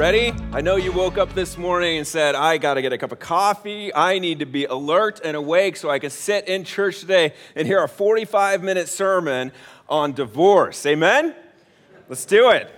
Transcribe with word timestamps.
ready? 0.00 0.32
I 0.52 0.62
know 0.62 0.76
you 0.76 0.92
woke 0.92 1.18
up 1.18 1.34
this 1.34 1.58
morning 1.58 1.98
and 1.98 2.06
said, 2.06 2.34
I 2.34 2.56
got 2.56 2.74
to 2.74 2.80
get 2.80 2.90
a 2.90 2.96
cup 2.96 3.12
of 3.12 3.18
coffee. 3.18 3.94
I 3.94 4.18
need 4.18 4.38
to 4.38 4.46
be 4.46 4.64
alert 4.64 5.20
and 5.22 5.36
awake 5.36 5.76
so 5.76 5.90
I 5.90 5.98
can 5.98 6.08
sit 6.08 6.48
in 6.48 6.64
church 6.64 7.00
today 7.00 7.34
and 7.54 7.66
hear 7.66 7.84
a 7.84 7.86
45 7.86 8.62
minute 8.62 8.88
sermon 8.88 9.52
on 9.90 10.12
divorce. 10.12 10.86
Amen? 10.86 11.34
Let's 12.08 12.24
do 12.24 12.48
it. 12.48 12.70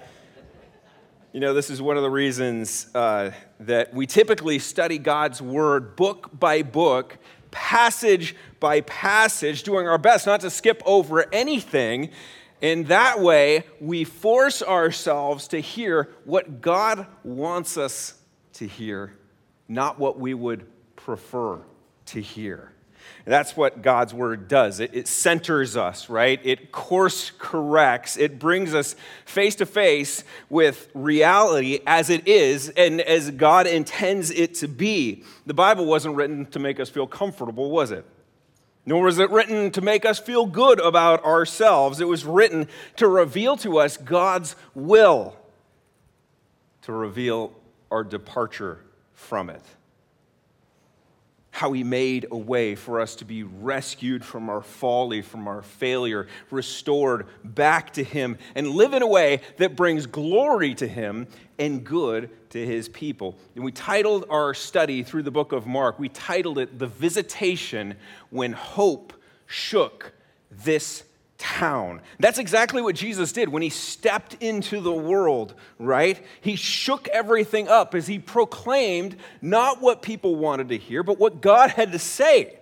You 1.33 1.39
know, 1.39 1.55
this 1.55 1.71
is 1.71 1.81
one 1.81 1.97
of 1.97 2.03
the 2.03 2.11
reasons 2.11 2.89
uh, 2.93 3.31
that 3.61 3.95
we 3.95 4.09
typically 4.09 4.59
study 4.59 4.99
God's 4.99 5.41
Word 5.41 5.95
book 5.95 6.29
by 6.37 6.63
book, 6.63 7.19
passage 7.53 8.35
by 8.59 8.81
passage, 8.81 9.63
doing 9.63 9.87
our 9.87 9.97
best 9.97 10.27
not 10.27 10.41
to 10.41 10.51
skip 10.51 10.83
over 10.85 11.33
anything 11.33 12.11
in 12.63 12.85
that 12.85 13.21
way, 13.21 13.65
we 13.81 14.05
force 14.05 14.63
ourselves 14.63 15.49
to 15.49 15.61
hear 15.61 16.09
what 16.25 16.61
God 16.61 17.09
wants 17.25 17.77
us 17.77 18.15
to 18.55 18.67
hear, 18.67 19.19
not 19.69 19.99
what 19.99 20.19
we 20.19 20.33
would 20.33 20.65
prefer 20.95 21.61
to 22.07 22.21
hear. 22.21 22.73
And 23.27 23.33
that's 23.33 23.57
what 23.57 23.83
God's 23.83 24.15
word 24.15 24.47
does. 24.47 24.79
It, 24.79 24.95
it 24.95 25.09
centers 25.09 25.77
us, 25.77 26.09
right? 26.09 26.41
It 26.45 26.71
course 26.71 27.33
corrects. 27.37 28.17
It 28.17 28.39
brings 28.39 28.75
us 28.75 28.95
face 29.25 29.57
to 29.57 29.67
face 29.67 30.23
with 30.49 30.89
reality 30.95 31.81
as 31.85 32.11
it 32.11 32.29
is 32.29 32.69
and 32.69 33.01
as 33.01 33.33
God 33.33 33.67
intends 33.67 34.31
it 34.31 34.55
to 34.57 34.69
be. 34.69 35.25
The 35.47 35.55
Bible 35.55 35.85
wasn't 35.85 36.15
written 36.15 36.47
to 36.47 36.61
make 36.61 36.79
us 36.79 36.91
feel 36.91 37.09
comfortable, 37.09 37.73
was 37.73 37.91
it? 37.91 38.05
Nor 38.85 39.05
was 39.05 39.19
it 39.19 39.31
written 39.31 39.71
to 39.73 39.81
make 39.81 40.05
us 40.05 40.19
feel 40.19 40.47
good 40.47 40.81
about 40.81 41.25
ourselves. 41.25 42.01
It 42.01 42.09
was 42.09 42.25
written 42.25 42.67
to 42.97 43.07
reveal 43.07 43.57
to 43.59 43.79
us 43.79 43.97
God's 43.97 44.57
will, 44.75 45.37
to 46.83 46.93
reveal 46.93 47.53
our 47.91 48.03
departure 48.03 48.81
from 49.15 49.51
it 49.51 49.63
how 51.53 51.71
he 51.73 51.85
made 51.85 52.27
a 52.31 52.37
way 52.37 52.75
for 52.75 52.99
us 52.99 53.15
to 53.17 53.27
be 53.27 53.43
rescued 53.43 54.25
from 54.25 54.49
our 54.49 54.63
folly, 54.63 55.21
from 55.21 55.47
our 55.47 55.63
failure, 55.63 56.27
restored 56.51 57.27
back 57.45 57.93
to 57.93 58.03
him, 58.03 58.39
and 58.55 58.71
live 58.71 58.95
in 58.95 59.03
a 59.03 59.07
way 59.07 59.41
that 59.59 59.77
brings 59.77 60.07
glory 60.07 60.75
to 60.75 60.89
him 60.89 61.29
and 61.59 61.85
good 61.85 62.31
to 62.51 62.67
his 62.67 62.89
people. 62.89 63.37
And 63.55 63.63
we 63.63 63.71
titled 63.71 64.25
our 64.31 64.55
study 64.55 65.03
through 65.03 65.25
the 65.25 65.31
book 65.31 65.53
of 65.53 65.67
Mark, 65.67 65.99
we 65.99 66.09
titled 66.09 66.59
it 66.59 66.79
The 66.79 66.87
Visitation 66.87 67.97
When 68.31 68.53
Hope 68.53 69.13
Shook 69.47 70.15
This 70.51 71.05
town. 71.43 72.01
That's 72.21 72.39
exactly 72.39 72.81
what 72.81 72.95
Jesus 72.95 73.33
did 73.33 73.49
when 73.49 73.63
he 73.63 73.69
stepped 73.69 74.35
into 74.35 74.81
the 74.81 74.93
world, 74.93 75.55
right? 75.77 76.25
He 76.41 76.55
shook 76.55 77.09
everything 77.09 77.67
up 77.67 77.97
as 77.97 78.07
he 78.07 78.21
proclaimed 78.21 79.17
not 79.41 79.83
what 79.83 80.03
people 80.03 80.37
wanted 80.37 80.69
to 80.69 80.79
hear, 80.79 81.03
but 81.03 81.19
what 81.19 81.41
God 81.41 81.71
had 81.71 81.91
to 81.91 81.99
say. 81.99 82.61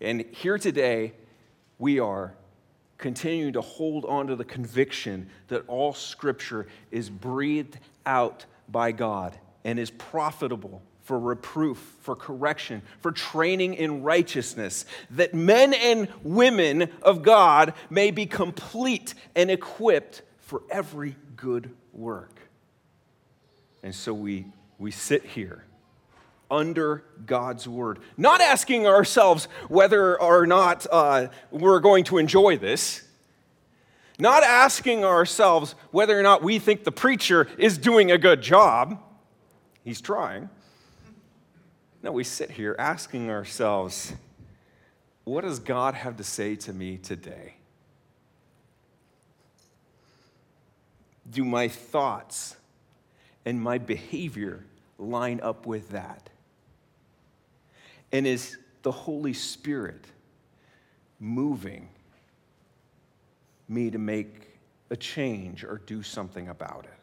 And 0.00 0.24
here 0.32 0.58
today, 0.58 1.12
we 1.78 2.00
are 2.00 2.34
continuing 2.98 3.52
to 3.52 3.60
hold 3.60 4.04
on 4.04 4.26
to 4.26 4.34
the 4.34 4.44
conviction 4.44 5.30
that 5.46 5.62
all 5.68 5.94
scripture 5.94 6.66
is 6.90 7.08
breathed 7.08 7.78
out 8.04 8.46
by 8.68 8.90
God 8.90 9.38
and 9.64 9.78
is 9.78 9.92
profitable 9.92 10.82
for 11.06 11.20
reproof, 11.20 11.78
for 12.00 12.16
correction, 12.16 12.82
for 12.98 13.12
training 13.12 13.74
in 13.74 14.02
righteousness, 14.02 14.84
that 15.10 15.32
men 15.32 15.72
and 15.72 16.08
women 16.24 16.90
of 17.00 17.22
God 17.22 17.74
may 17.88 18.10
be 18.10 18.26
complete 18.26 19.14
and 19.36 19.48
equipped 19.48 20.22
for 20.40 20.62
every 20.68 21.14
good 21.36 21.70
work. 21.92 22.40
And 23.84 23.94
so 23.94 24.12
we, 24.12 24.46
we 24.80 24.90
sit 24.90 25.24
here 25.24 25.64
under 26.50 27.04
God's 27.24 27.68
word, 27.68 28.00
not 28.16 28.40
asking 28.40 28.88
ourselves 28.88 29.46
whether 29.68 30.20
or 30.20 30.44
not 30.44 30.88
uh, 30.90 31.28
we're 31.52 31.78
going 31.78 32.02
to 32.04 32.18
enjoy 32.18 32.56
this. 32.56 33.04
Not 34.18 34.42
asking 34.42 35.04
ourselves 35.04 35.76
whether 35.92 36.18
or 36.18 36.22
not 36.24 36.42
we 36.42 36.58
think 36.58 36.82
the 36.82 36.90
preacher 36.90 37.46
is 37.58 37.78
doing 37.78 38.10
a 38.10 38.18
good 38.18 38.42
job. 38.42 39.00
He's 39.84 40.00
trying. 40.00 40.48
No, 42.06 42.12
we 42.12 42.22
sit 42.22 42.52
here 42.52 42.76
asking 42.78 43.30
ourselves, 43.30 44.12
what 45.24 45.40
does 45.40 45.58
God 45.58 45.94
have 45.94 46.16
to 46.18 46.22
say 46.22 46.54
to 46.54 46.72
me 46.72 46.98
today? 46.98 47.54
Do 51.28 51.44
my 51.44 51.66
thoughts 51.66 52.54
and 53.44 53.60
my 53.60 53.78
behavior 53.78 54.62
line 55.00 55.40
up 55.42 55.66
with 55.66 55.88
that? 55.88 56.30
And 58.12 58.24
is 58.24 58.56
the 58.82 58.92
Holy 58.92 59.32
Spirit 59.32 60.04
moving 61.18 61.88
me 63.68 63.90
to 63.90 63.98
make 63.98 64.60
a 64.90 64.96
change 64.96 65.64
or 65.64 65.80
do 65.86 66.04
something 66.04 66.50
about 66.50 66.84
it? 66.84 66.95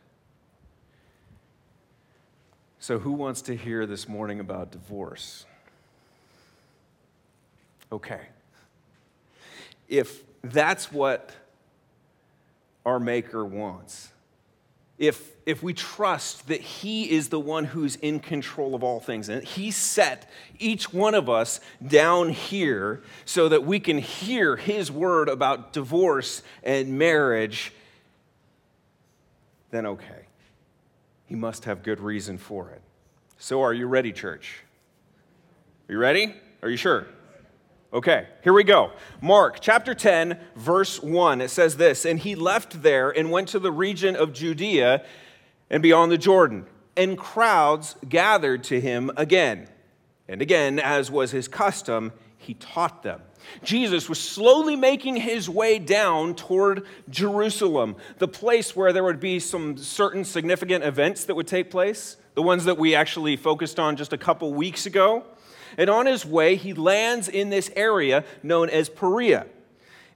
So, 2.83 2.99
who 2.99 3.13
wants 3.13 3.41
to 3.43 3.55
hear 3.55 3.85
this 3.85 4.09
morning 4.09 4.41
about 4.41 4.71
divorce? 4.71 5.45
Okay. 7.93 8.19
If 9.87 10.21
that's 10.41 10.91
what 10.91 11.31
our 12.85 12.99
Maker 12.99 13.45
wants, 13.45 14.09
if, 14.97 15.31
if 15.45 15.63
we 15.63 15.73
trust 15.73 16.49
that 16.49 16.59
He 16.59 17.09
is 17.09 17.29
the 17.29 17.39
one 17.39 17.63
who's 17.63 17.95
in 17.95 18.19
control 18.19 18.75
of 18.75 18.83
all 18.83 18.99
things, 18.99 19.29
and 19.29 19.41
He 19.45 19.71
set 19.71 20.29
each 20.59 20.91
one 20.91 21.15
of 21.15 21.29
us 21.29 21.61
down 21.87 22.31
here 22.31 23.01
so 23.23 23.47
that 23.47 23.63
we 23.63 23.79
can 23.79 23.97
hear 23.97 24.57
His 24.57 24.91
word 24.91 25.29
about 25.29 25.71
divorce 25.71 26.43
and 26.63 26.99
marriage, 26.99 27.71
then 29.71 29.85
okay. 29.85 30.22
He 31.25 31.35
must 31.35 31.65
have 31.65 31.83
good 31.83 31.99
reason 31.99 32.37
for 32.37 32.69
it. 32.69 32.81
So, 33.37 33.61
are 33.61 33.73
you 33.73 33.87
ready, 33.87 34.11
church? 34.11 34.63
Are 35.89 35.93
you 35.93 35.99
ready? 35.99 36.35
Are 36.61 36.69
you 36.69 36.77
sure? 36.77 37.07
Okay, 37.93 38.27
here 38.43 38.53
we 38.53 38.63
go. 38.63 38.91
Mark 39.21 39.59
chapter 39.61 39.93
10, 39.93 40.39
verse 40.55 41.01
1. 41.03 41.41
It 41.41 41.49
says 41.49 41.77
this 41.77 42.05
And 42.05 42.19
he 42.19 42.35
left 42.35 42.81
there 42.81 43.11
and 43.11 43.29
went 43.29 43.49
to 43.49 43.59
the 43.59 43.71
region 43.71 44.15
of 44.15 44.33
Judea 44.33 45.05
and 45.69 45.83
beyond 45.83 46.11
the 46.11 46.17
Jordan. 46.17 46.65
And 46.97 47.17
crowds 47.17 47.95
gathered 48.07 48.63
to 48.65 48.79
him 48.81 49.11
again. 49.17 49.67
And 50.27 50.41
again, 50.41 50.79
as 50.79 51.11
was 51.11 51.31
his 51.31 51.47
custom, 51.47 52.13
he 52.37 52.53
taught 52.55 53.03
them. 53.03 53.21
Jesus 53.63 54.09
was 54.09 54.19
slowly 54.19 54.75
making 54.75 55.15
his 55.17 55.49
way 55.49 55.79
down 55.79 56.35
toward 56.35 56.85
Jerusalem, 57.09 57.95
the 58.17 58.27
place 58.27 58.75
where 58.75 58.93
there 58.93 59.03
would 59.03 59.19
be 59.19 59.39
some 59.39 59.77
certain 59.77 60.23
significant 60.23 60.83
events 60.83 61.25
that 61.25 61.35
would 61.35 61.47
take 61.47 61.69
place, 61.69 62.17
the 62.35 62.41
ones 62.41 62.65
that 62.65 62.77
we 62.77 62.95
actually 62.95 63.35
focused 63.35 63.79
on 63.79 63.95
just 63.95 64.13
a 64.13 64.17
couple 64.17 64.53
weeks 64.53 64.85
ago. 64.85 65.23
And 65.77 65.89
on 65.89 66.05
his 66.05 66.25
way, 66.25 66.55
he 66.55 66.73
lands 66.73 67.27
in 67.27 67.49
this 67.49 67.71
area 67.75 68.23
known 68.43 68.69
as 68.69 68.89
Perea. 68.89 69.47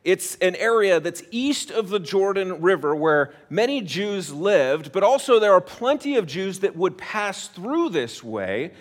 It's 0.03 0.35
an 0.35 0.55
area 0.55 0.99
that's 0.99 1.21
east 1.31 1.69
of 1.69 1.89
the 1.89 1.99
Jordan 1.99 2.61
River 2.61 2.95
where 2.95 3.33
many 3.49 3.81
Jews 3.81 4.31
lived, 4.31 4.91
but 4.93 5.03
also 5.03 5.39
there 5.39 5.51
are 5.51 5.61
plenty 5.61 6.15
of 6.15 6.25
Jews 6.25 6.59
that 6.59 6.77
would 6.77 6.97
pass 6.97 7.47
through 7.47 7.89
this 7.89 8.23
way 8.23 8.71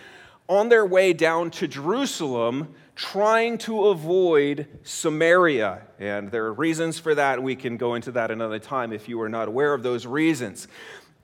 on 0.48 0.68
their 0.68 0.86
way 0.86 1.12
down 1.12 1.50
to 1.52 1.68
Jerusalem 1.68 2.74
trying 2.94 3.58
to 3.58 3.86
avoid 3.86 4.66
Samaria. 4.82 5.82
And 5.98 6.30
there 6.30 6.46
are 6.46 6.52
reasons 6.52 6.98
for 6.98 7.14
that. 7.14 7.42
We 7.42 7.54
can 7.54 7.76
go 7.76 7.94
into 7.94 8.12
that 8.12 8.30
another 8.30 8.58
time 8.58 8.92
if 8.92 9.08
you 9.08 9.20
are 9.20 9.28
not 9.28 9.48
aware 9.48 9.74
of 9.74 9.82
those 9.82 10.06
reasons. 10.06 10.66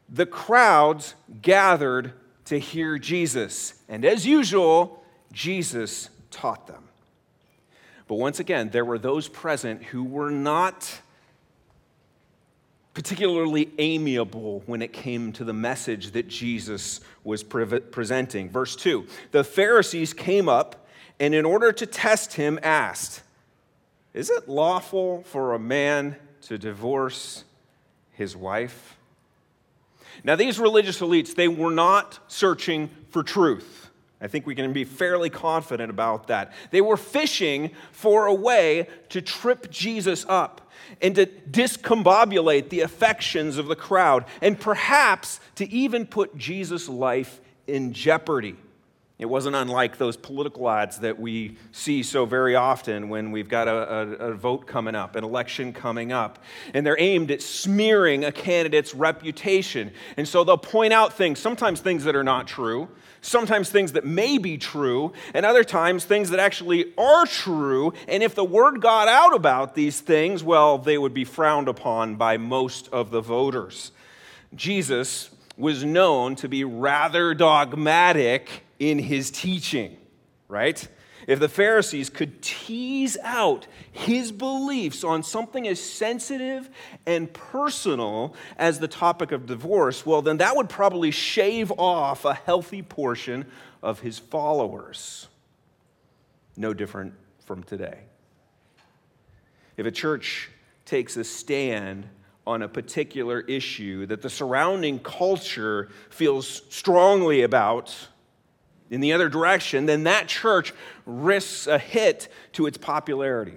The 0.08 0.26
crowds 0.26 1.14
gathered 1.40 2.12
to 2.46 2.58
hear 2.58 2.98
Jesus. 2.98 3.74
And 3.88 4.04
as 4.04 4.26
usual, 4.26 5.02
Jesus 5.32 6.10
taught 6.30 6.66
them. 6.66 6.88
But 8.06 8.16
once 8.16 8.40
again, 8.40 8.68
there 8.70 8.84
were 8.84 8.98
those 8.98 9.28
present 9.28 9.82
who 9.84 10.04
were 10.04 10.30
not 10.30 11.00
particularly 12.94 13.70
amiable 13.78 14.62
when 14.66 14.82
it 14.82 14.92
came 14.92 15.32
to 15.32 15.44
the 15.44 15.52
message 15.52 16.12
that 16.12 16.28
Jesus 16.28 17.00
was 17.24 17.42
pre- 17.42 17.80
presenting. 17.80 18.50
Verse 18.50 18.76
2 18.76 19.06
The 19.30 19.44
Pharisees 19.44 20.12
came 20.12 20.48
up 20.48 20.86
and 21.18 21.34
in 21.34 21.44
order 21.44 21.72
to 21.72 21.86
test 21.86 22.34
him, 22.34 22.58
asked, 22.62 23.22
Is 24.12 24.28
it 24.28 24.48
lawful 24.48 25.22
for 25.22 25.54
a 25.54 25.58
man 25.58 26.16
to 26.42 26.58
divorce 26.58 27.44
his 28.10 28.36
wife? 28.36 28.96
Now, 30.24 30.36
these 30.36 30.58
religious 30.58 31.00
elites, 31.00 31.34
they 31.34 31.48
were 31.48 31.70
not 31.70 32.18
searching 32.28 32.90
for 33.08 33.22
truth. 33.22 33.81
I 34.22 34.28
think 34.28 34.46
we 34.46 34.54
can 34.54 34.72
be 34.72 34.84
fairly 34.84 35.28
confident 35.28 35.90
about 35.90 36.28
that. 36.28 36.52
They 36.70 36.80
were 36.80 36.96
fishing 36.96 37.72
for 37.90 38.26
a 38.26 38.34
way 38.34 38.86
to 39.08 39.20
trip 39.20 39.68
Jesus 39.68 40.24
up 40.28 40.70
and 41.00 41.16
to 41.16 41.26
discombobulate 41.26 42.68
the 42.68 42.80
affections 42.80 43.58
of 43.58 43.66
the 43.66 43.76
crowd, 43.76 44.24
and 44.40 44.58
perhaps 44.58 45.40
to 45.56 45.68
even 45.70 46.06
put 46.06 46.36
Jesus' 46.36 46.88
life 46.88 47.40
in 47.66 47.92
jeopardy. 47.92 48.56
It 49.22 49.28
wasn't 49.28 49.54
unlike 49.54 49.98
those 49.98 50.16
political 50.16 50.68
ads 50.68 50.98
that 50.98 51.20
we 51.20 51.56
see 51.70 52.02
so 52.02 52.26
very 52.26 52.56
often 52.56 53.08
when 53.08 53.30
we've 53.30 53.48
got 53.48 53.68
a, 53.68 53.70
a, 53.70 54.06
a, 54.30 54.34
vote 54.34 54.66
coming 54.66 54.96
up, 54.96 55.14
an 55.14 55.22
election 55.22 55.72
coming 55.72 56.10
up. 56.10 56.40
And 56.74 56.84
they're 56.84 56.98
aimed 56.98 57.30
at 57.30 57.40
smearing 57.40 58.24
a 58.24 58.32
candidate's 58.32 58.96
reputation. 58.96 59.92
And 60.16 60.26
so 60.26 60.42
they'll 60.42 60.58
point 60.58 60.92
out 60.92 61.12
things, 61.12 61.38
sometimes 61.38 61.78
things 61.78 62.02
that 62.02 62.16
are 62.16 62.24
not 62.24 62.48
true, 62.48 62.88
sometimes 63.20 63.70
things 63.70 63.92
that 63.92 64.04
may 64.04 64.38
be 64.38 64.58
true, 64.58 65.12
and 65.34 65.46
other 65.46 65.62
times 65.62 66.04
things 66.04 66.30
that 66.30 66.40
actually 66.40 66.92
are 66.98 67.24
true. 67.24 67.92
And 68.08 68.24
if 68.24 68.34
the 68.34 68.42
word 68.42 68.80
got 68.80 69.06
out 69.06 69.36
about 69.36 69.76
these 69.76 70.00
things, 70.00 70.42
well, 70.42 70.78
they 70.78 70.98
would 70.98 71.14
be 71.14 71.24
frowned 71.24 71.68
upon 71.68 72.16
by 72.16 72.38
most 72.38 72.88
of 72.88 73.12
the 73.12 73.20
voters. 73.20 73.92
Jesus 74.52 75.30
was 75.56 75.84
known 75.84 76.34
to 76.34 76.48
be 76.48 76.64
rather 76.64 77.34
dogmatic 77.34 78.64
in 78.90 78.98
his 78.98 79.30
teaching, 79.30 79.96
right? 80.48 80.88
If 81.28 81.38
the 81.38 81.48
Pharisees 81.48 82.10
could 82.10 82.42
tease 82.42 83.16
out 83.22 83.68
his 83.92 84.32
beliefs 84.32 85.04
on 85.04 85.22
something 85.22 85.68
as 85.68 85.78
sensitive 85.78 86.68
and 87.06 87.32
personal 87.32 88.34
as 88.58 88.80
the 88.80 88.88
topic 88.88 89.30
of 89.30 89.46
divorce, 89.46 90.04
well, 90.04 90.20
then 90.20 90.38
that 90.38 90.56
would 90.56 90.68
probably 90.68 91.12
shave 91.12 91.70
off 91.78 92.24
a 92.24 92.34
healthy 92.34 92.82
portion 92.82 93.46
of 93.84 94.00
his 94.00 94.18
followers. 94.18 95.28
No 96.56 96.74
different 96.74 97.14
from 97.44 97.62
today. 97.62 98.00
If 99.76 99.86
a 99.86 99.92
church 99.92 100.50
takes 100.84 101.16
a 101.16 101.22
stand 101.22 102.08
on 102.44 102.62
a 102.62 102.68
particular 102.68 103.40
issue 103.42 104.06
that 104.06 104.22
the 104.22 104.30
surrounding 104.30 104.98
culture 104.98 105.88
feels 106.10 106.62
strongly 106.68 107.42
about, 107.42 107.94
in 108.92 109.00
the 109.00 109.14
other 109.14 109.30
direction, 109.30 109.86
then 109.86 110.04
that 110.04 110.28
church 110.28 110.74
risks 111.06 111.66
a 111.66 111.78
hit 111.78 112.28
to 112.52 112.66
its 112.66 112.76
popularity. 112.76 113.56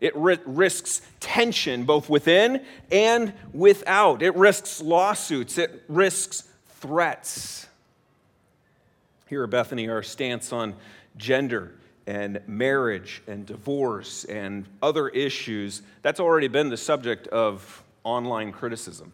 It 0.00 0.12
risks 0.16 1.00
tension 1.20 1.84
both 1.84 2.10
within 2.10 2.62
and 2.90 3.32
without. 3.52 4.22
It 4.22 4.34
risks 4.34 4.82
lawsuits. 4.82 5.56
It 5.56 5.84
risks 5.88 6.42
threats. 6.80 7.68
Here 9.28 9.44
at 9.44 9.50
Bethany, 9.50 9.88
our 9.88 10.02
stance 10.02 10.52
on 10.52 10.74
gender 11.16 11.72
and 12.08 12.40
marriage 12.48 13.22
and 13.28 13.46
divorce 13.46 14.24
and 14.24 14.66
other 14.82 15.08
issues, 15.10 15.82
that's 16.02 16.18
already 16.18 16.48
been 16.48 16.70
the 16.70 16.76
subject 16.76 17.28
of 17.28 17.84
online 18.02 18.50
criticism. 18.50 19.12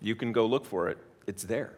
You 0.00 0.16
can 0.16 0.32
go 0.32 0.46
look 0.46 0.64
for 0.64 0.88
it, 0.88 0.96
it's 1.26 1.44
there. 1.44 1.74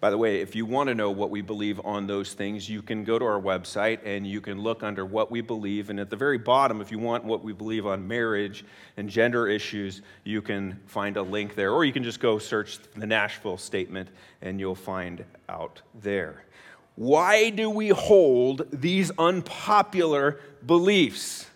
By 0.00 0.08
the 0.08 0.16
way, 0.16 0.40
if 0.40 0.56
you 0.56 0.64
want 0.64 0.88
to 0.88 0.94
know 0.94 1.10
what 1.10 1.28
we 1.28 1.42
believe 1.42 1.78
on 1.84 2.06
those 2.06 2.32
things, 2.32 2.70
you 2.70 2.80
can 2.80 3.04
go 3.04 3.18
to 3.18 3.24
our 3.24 3.40
website 3.40 3.98
and 4.02 4.26
you 4.26 4.40
can 4.40 4.58
look 4.58 4.82
under 4.82 5.04
what 5.04 5.30
we 5.30 5.42
believe. 5.42 5.90
And 5.90 6.00
at 6.00 6.08
the 6.08 6.16
very 6.16 6.38
bottom, 6.38 6.80
if 6.80 6.90
you 6.90 6.98
want 6.98 7.22
what 7.22 7.44
we 7.44 7.52
believe 7.52 7.86
on 7.86 8.08
marriage 8.08 8.64
and 8.96 9.10
gender 9.10 9.46
issues, 9.46 10.00
you 10.24 10.40
can 10.40 10.80
find 10.86 11.18
a 11.18 11.22
link 11.22 11.54
there. 11.54 11.72
Or 11.72 11.84
you 11.84 11.92
can 11.92 12.02
just 12.02 12.18
go 12.18 12.38
search 12.38 12.78
the 12.96 13.06
Nashville 13.06 13.58
Statement 13.58 14.08
and 14.40 14.58
you'll 14.58 14.74
find 14.74 15.22
out 15.50 15.82
there. 16.00 16.44
Why 16.96 17.50
do 17.50 17.68
we 17.68 17.88
hold 17.88 18.68
these 18.72 19.10
unpopular 19.18 20.40
beliefs? 20.64 21.46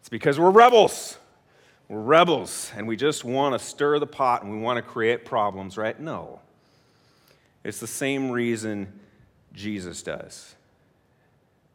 It's 0.00 0.10
because 0.10 0.38
we're 0.38 0.50
rebels. 0.50 1.16
We're 1.88 2.00
rebels 2.00 2.70
and 2.76 2.86
we 2.86 2.96
just 2.96 3.24
want 3.24 3.58
to 3.58 3.66
stir 3.66 3.98
the 3.98 4.06
pot 4.06 4.42
and 4.42 4.52
we 4.52 4.58
want 4.58 4.76
to 4.76 4.82
create 4.82 5.24
problems, 5.24 5.78
right? 5.78 5.98
No. 5.98 6.40
It's 7.64 7.80
the 7.80 7.86
same 7.86 8.30
reason 8.30 9.00
Jesus 9.52 10.02
does, 10.02 10.54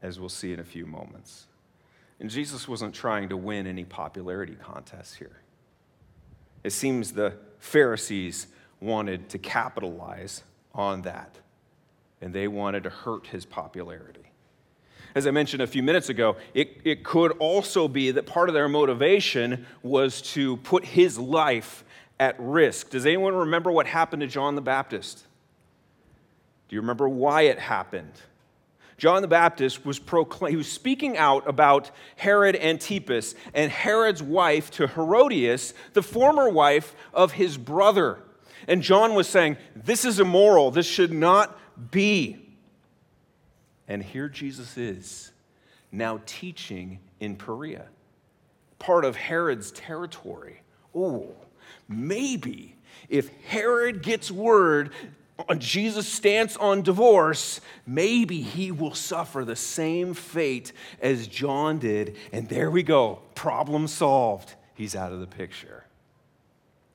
as 0.02 0.20
we'll 0.20 0.30
see 0.30 0.54
in 0.54 0.60
a 0.60 0.66
few 0.66 0.86
moments. 0.86 1.46
And 2.20 2.30
Jesus 2.30 2.68
wasn't 2.68 2.94
trying 2.94 3.30
to 3.30 3.38
win 3.38 3.68
any 3.68 3.86
popularity 3.86 4.56
contests 4.62 5.16
here. 5.16 5.42
It 6.64 6.72
seems 6.72 7.14
the 7.14 7.34
Pharisees 7.60 8.48
wanted 8.82 9.30
to 9.30 9.38
capitalize 9.38 10.44
on 10.74 11.04
that, 11.04 11.38
and 12.22 12.34
they 12.34 12.48
wanted 12.48 12.84
to 12.84 12.90
hurt 12.90 13.28
his 13.28 13.46
popularity. 13.46 14.22
As 15.16 15.26
I 15.26 15.32
mentioned 15.32 15.62
a 15.62 15.68
few 15.68 15.82
minutes 15.82 16.10
ago, 16.10 16.36
it, 16.54 16.82
it 16.84 17.04
could 17.04 17.32
also 17.40 17.88
be 17.88 18.12
that 18.12 18.26
part 18.26 18.50
of 18.50 18.54
their 18.54 18.68
motivation 18.68 19.66
was 19.82 20.22
to 20.34 20.58
put 20.58 20.86
his 20.86 21.18
life 21.18 21.84
at 22.20 22.36
risk. 22.40 22.90
Does 22.90 23.06
anyone 23.06 23.34
remember 23.34 23.72
what 23.72 23.88
happened 23.88 24.22
to 24.22 24.28
John 24.28 24.56
the 24.56 24.62
Baptist? 24.62 25.26
Do 26.68 26.76
you 26.76 26.82
remember 26.82 27.08
why 27.08 27.44
it 27.44 27.60
happened? 27.60 28.14
John 28.98 29.22
the 29.22 29.28
Baptist 29.28 29.86
was 29.86 30.00
proclaim- 30.00 30.52
he 30.52 30.58
was 30.58 30.72
speaking 30.72 31.18
out 31.18 31.48
about 31.48 31.92
Herod 32.16 32.56
Antipas 32.56 33.36
and 33.54 33.72
Herod's 33.72 34.24
wife 34.24 34.72
to 34.72 34.88
Herodias, 34.88 35.74
the 35.94 36.02
former 36.02 36.50
wife 36.50 36.96
of 37.14 37.34
his 37.34 37.58
brother. 37.58 38.20
And 38.68 38.82
John 38.82 39.14
was 39.14 39.28
saying, 39.28 39.58
This 39.76 40.04
is 40.04 40.20
immoral. 40.20 40.72
This 40.72 40.88
should 40.88 41.14
not 41.14 41.58
be. 41.92 42.44
And 43.88 44.04
here 44.04 44.28
Jesus 44.28 44.78
is, 44.78 45.32
now 45.92 46.20
teaching 46.26 47.00
in 47.20 47.36
Perea, 47.36 47.86
part 48.80 49.06
of 49.06 49.16
Herod's 49.16 49.72
territory. 49.72 50.62
Oh, 50.94 51.36
maybe 51.88 52.76
if 53.10 53.30
Herod 53.46 54.02
gets 54.02 54.32
word 54.32 54.92
Jesus' 55.60 56.08
stance 56.08 56.58
on 56.58 56.82
divorce, 56.82 57.62
maybe 57.86 58.42
he 58.42 58.72
will 58.72 58.94
suffer 58.94 59.46
the 59.46 59.56
same 59.56 60.14
fate 60.14 60.72
as 61.02 61.28
John 61.28 61.80
did. 61.80 62.16
And 62.32 62.50
there 62.50 62.72
we 62.72 62.84
go, 62.84 63.20
problem 63.36 63.88
solved. 63.88 64.56
He's 64.74 64.96
out 64.96 65.12
of 65.12 65.20
the 65.20 65.28
picture. 65.28 65.86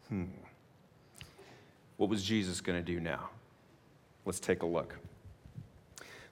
Hmm. 0.09 0.25
What 1.97 2.11
was 2.11 2.23
Jesus 2.25 2.61
going 2.61 2.79
to 2.79 2.85
do 2.85 3.01
now? 3.01 3.31
Let's 4.25 4.41
take 4.41 4.63
a 4.63 4.67
look. 4.67 4.97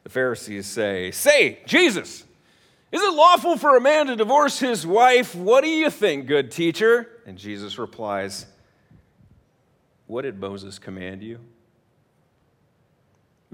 The 0.02 0.10
Pharisees 0.10 0.66
say, 0.66 1.10
Say, 1.10 1.60
Jesus, 1.66 2.24
is 2.92 3.02
it 3.02 3.14
lawful 3.14 3.56
for 3.56 3.76
a 3.76 3.80
man 3.80 4.06
to 4.08 4.16
divorce 4.16 4.58
his 4.58 4.86
wife? 4.86 5.34
What 5.34 5.62
do 5.62 5.70
you 5.70 5.90
think, 5.90 6.26
good 6.26 6.50
teacher? 6.50 7.08
And 7.24 7.38
Jesus 7.38 7.78
replies, 7.78 8.46
What 10.06 10.22
did 10.22 10.40
Moses 10.40 10.78
command 10.78 11.22
you? 11.22 11.38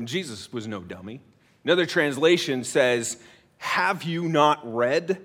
Jesus 0.04 0.52
was 0.52 0.66
no 0.66 0.80
dummy. 0.80 1.20
Another 1.64 1.86
translation 1.86 2.64
says, 2.64 3.16
Have 3.58 4.02
you 4.02 4.28
not 4.28 4.60
read? 4.62 5.20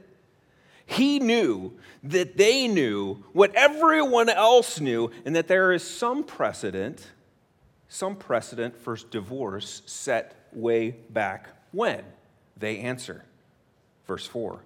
He 0.85 1.19
knew 1.19 1.73
that 2.03 2.37
they 2.37 2.67
knew 2.67 3.23
what 3.33 3.53
everyone 3.55 4.29
else 4.29 4.79
knew, 4.79 5.11
and 5.25 5.35
that 5.35 5.47
there 5.47 5.71
is 5.71 5.83
some 5.83 6.23
precedent, 6.23 7.11
some 7.87 8.15
precedent 8.15 8.77
for 8.77 8.95
divorce 8.95 9.83
set 9.85 10.49
way 10.51 10.91
back 11.09 11.49
when. 11.71 12.03
They 12.57 12.79
answer. 12.79 13.23
Verse 14.07 14.25
4 14.25 14.61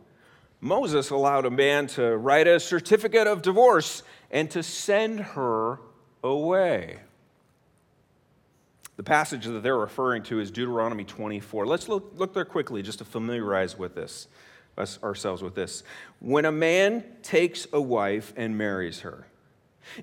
Moses 0.62 1.12
allowed 1.12 1.46
a 1.46 1.52
man 1.52 1.86
to 1.88 2.18
write 2.18 2.48
a 2.48 2.60
certificate 2.60 3.28
of 3.28 3.42
divorce 3.42 4.02
and 4.32 4.50
to 4.52 4.64
send 4.64 5.20
her 5.20 5.80
away. 6.24 7.02
The 8.98 9.04
passage 9.04 9.46
that 9.46 9.62
they're 9.62 9.78
referring 9.78 10.24
to 10.24 10.40
is 10.40 10.52
Deuteronomy 10.52 11.04
24. 11.04 11.66
Let's 11.66 11.90
look, 11.90 12.14
look 12.16 12.34
there 12.34 12.46
quickly 12.46 12.82
just 12.82 13.00
to 13.00 13.06
familiarize 13.06 13.78
with 13.78 13.94
this, 13.94 14.28
us, 14.78 15.00
ourselves 15.04 15.44
with 15.44 15.56
this. 15.56 15.84
When 16.20 16.46
a 16.46 16.52
man 16.52 17.04
takes 17.22 17.68
a 17.74 17.82
wife 17.82 18.34
and 18.38 18.58
marries 18.58 19.02
her, 19.02 19.28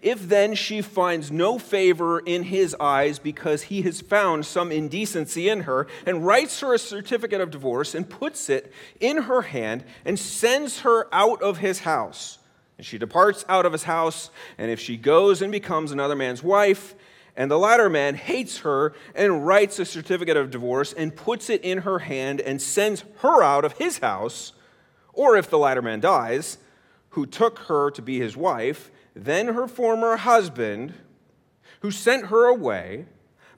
if 0.01 0.29
then 0.29 0.55
she 0.55 0.81
finds 0.81 1.31
no 1.31 1.59
favor 1.59 2.21
in 2.21 2.45
his 2.45 2.77
eyes 2.79 3.19
because 3.19 3.63
he 3.63 3.83
has 3.83 4.01
found 4.01 4.47
some 4.47 4.71
indecency 4.71 5.49
in 5.49 5.63
her, 5.63 5.87
and 6.07 6.25
writes 6.25 6.61
her 6.61 6.75
a 6.75 6.79
certificate 6.79 7.41
of 7.41 7.51
divorce 7.51 7.95
and 7.95 8.09
puts 8.09 8.49
it 8.49 8.73
in 9.01 9.23
her 9.23 9.43
hand 9.43 9.85
and 10.05 10.19
sends 10.19 10.81
her 10.81 11.13
out 11.13 11.43
of 11.43 11.59
his 11.59 11.81
house, 11.81 12.39
and 12.79 12.87
she 12.87 12.99
departs 12.99 13.45
out 13.49 13.67
of 13.67 13.73
his 13.73 13.85
house, 13.85 14.31
and 14.59 14.71
if 14.71 14.79
she 14.79 14.97
goes 14.97 15.43
and 15.43 15.51
becomes 15.51 15.93
another 15.93 16.17
man's 16.17 16.43
wife, 16.43 16.95
and 17.37 17.51
the 17.51 17.59
latter 17.59 17.89
man 17.89 18.15
hates 18.15 18.59
her 18.59 18.93
and 19.15 19.47
writes 19.47 19.79
a 19.79 19.85
certificate 19.85 20.37
of 20.37 20.51
divorce 20.51 20.93
and 20.93 21.17
puts 21.17 21.49
it 21.49 21.63
in 21.63 21.79
her 21.79 22.01
hand 22.01 22.41
and 22.41 22.61
sends 22.61 23.05
her 23.19 23.43
out 23.43 23.65
of 23.65 23.73
his 23.75 23.99
house. 23.99 24.53
Or 25.13 25.37
if 25.37 25.49
the 25.49 25.59
latter 25.59 25.83
man 25.83 26.01
dies, 26.01 26.59
who 27.11 27.27
took 27.27 27.61
her 27.61 27.91
to 27.91 28.03
be 28.03 28.19
his 28.19 28.37
wife, 28.37 28.91
then 29.15 29.49
her 29.49 29.67
former 29.67 30.17
husband, 30.17 30.95
who 31.81 31.91
sent 31.91 32.27
her 32.27 32.47
away, 32.47 33.07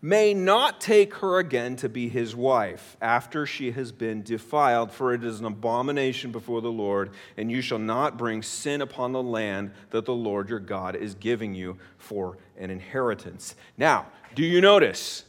may 0.05 0.35
not 0.35 0.83
take 0.83 1.15
her 1.15 1.39
again 1.39 1.77
to 1.77 1.89
be 1.89 2.11
his 2.11 2.37
wife 2.37 2.95
after 3.01 3.47
she 3.47 3.71
has 3.71 3.91
been 3.91 4.23
defiled, 4.23 4.93
for 4.93 5.15
it 5.15 5.25
is 5.25 5.41
an 5.41 5.47
abomination 5.47 6.31
before 6.31 6.61
the 6.61 6.71
Lord, 6.71 7.09
and 7.39 7.51
you 7.51 7.63
shall 7.63 7.79
not 7.79 8.19
bring 8.19 8.43
sin 8.43 8.83
upon 8.83 9.13
the 9.13 9.23
land 9.23 9.71
that 9.89 10.05
the 10.05 10.13
Lord 10.13 10.51
your 10.51 10.59
God 10.59 10.95
is 10.95 11.15
giving 11.15 11.55
you 11.55 11.79
for 11.97 12.37
an 12.59 12.69
inheritance. 12.69 13.55
Now, 13.79 14.09
do 14.35 14.45
you 14.45 14.61
notice? 14.61 15.25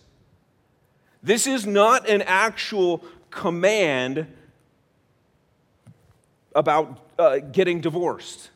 This 1.23 1.47
is 1.47 1.65
not 1.65 2.09
an 2.09 2.21
actual 2.23 3.01
command 3.31 4.27
about 6.53 6.99
uh, 7.17 7.37
getting 7.37 7.79
divorced. 7.79 8.49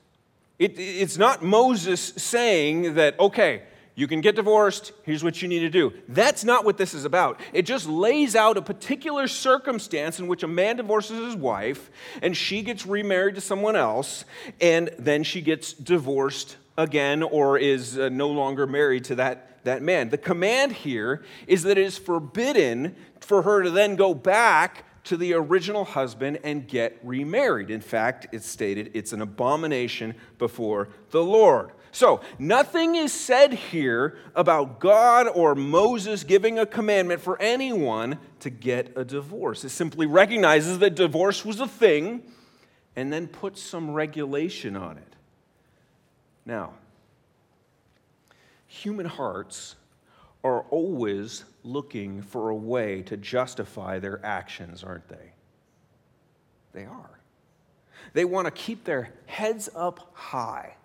It, 0.58 0.78
it's 0.78 1.18
not 1.18 1.42
Moses 1.42 2.02
saying 2.18 2.96
that, 2.96 3.18
okay, 3.22 3.62
you 4.00 4.08
can 4.08 4.22
get 4.22 4.38
divorced. 4.38 4.94
Here's 5.04 5.26
what 5.26 5.42
you 5.42 5.50
need 5.50 5.60
to 5.60 5.70
do. 5.70 5.92
That's 6.08 6.46
not 6.46 6.64
what 6.64 6.78
this 6.78 6.94
is 6.94 7.04
about. 7.04 7.38
It 7.52 7.64
just 7.64 7.86
lays 7.86 8.34
out 8.34 8.56
a 8.56 8.62
particular 8.62 9.28
circumstance 9.28 10.20
in 10.20 10.28
which 10.28 10.42
a 10.42 10.48
man 10.48 10.78
divorces 10.78 11.18
his 11.26 11.36
wife 11.36 11.92
and 12.22 12.36
she 12.36 12.62
gets 12.62 12.86
remarried 12.86 13.36
to 13.36 13.42
someone 13.42 13.76
else 13.76 14.24
and 14.62 14.90
then 14.98 15.24
she 15.24 15.42
gets 15.42 15.74
divorced 15.74 16.56
again 16.78 17.24
or 17.24 17.58
is 17.58 18.00
uh, 18.00 18.08
no 18.08 18.30
longer 18.30 18.66
married 18.66 19.04
to 19.04 19.16
that, 19.16 19.66
that 19.66 19.82
man. 19.82 20.08
The 20.08 20.18
command 20.18 20.72
here 20.72 21.22
is 21.46 21.64
that 21.64 21.78
it 21.78 21.86
is 21.86 21.98
forbidden 21.98 22.96
for 23.20 23.42
her 23.42 23.64
to 23.64 23.70
then 23.70 23.98
go 23.98 24.14
back 24.14 24.86
to 25.04 25.18
the 25.18 25.34
original 25.34 25.84
husband 25.84 26.40
and 26.46 26.66
get 26.66 26.98
remarried. 27.04 27.70
In 27.70 27.82
fact, 27.82 28.28
it's 28.32 28.48
stated 28.48 28.92
it's 28.94 29.12
an 29.12 29.22
abomination 29.22 30.16
before 30.38 30.88
the 31.12 31.22
Lord. 31.22 31.72
So, 31.92 32.22
nothing 32.38 32.96
is 32.96 33.12
said 33.12 33.54
here 33.54 34.18
about 34.36 34.80
God 34.80 35.28
or 35.28 35.56
Moses 35.56 36.24
giving 36.24 36.60
a 36.60 36.66
commandment 36.66 37.22
for 37.22 37.42
anyone 37.42 38.20
to 38.42 38.50
get 38.50 38.94
a 38.96 39.04
divorce. 39.04 39.64
It 39.64 39.70
simply 39.70 40.06
recognizes 40.06 40.80
that 40.80 40.96
divorce 40.96 41.44
was 41.44 41.60
a 41.60 41.68
thing 41.68 42.24
and 42.96 43.12
then 43.12 43.28
puts 43.28 43.62
some 43.62 43.92
regulation 43.92 44.76
on 44.76 44.98
it. 44.98 45.16
Now, 46.46 46.74
human 48.68 49.06
hearts 49.08 49.76
are 50.44 50.62
always 50.70 51.44
looking 51.64 52.22
for 52.22 52.50
a 52.50 52.56
way 52.56 53.02
to 53.04 53.18
justify 53.18 54.00
their 54.00 54.24
actions, 54.26 54.84
aren't 54.84 55.08
they? 55.10 55.34
They 56.74 56.86
are. 56.86 57.20
They 58.14 58.26
want 58.26 58.46
to 58.46 58.52
keep 58.52 58.86
their 58.86 59.12
heads 59.26 59.70
up 59.76 60.12
high 60.14 60.76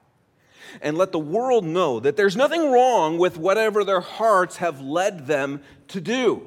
and 0.80 0.96
let 0.96 1.12
the 1.12 1.18
world 1.18 1.64
know 1.64 2.00
that 2.00 2.16
there's 2.16 2.36
nothing 2.36 2.70
wrong 2.70 3.18
with 3.18 3.36
whatever 3.36 3.84
their 3.84 4.00
hearts 4.00 4.56
have 4.58 4.80
led 4.80 5.26
them 5.26 5.60
to 5.88 6.00
do. 6.00 6.46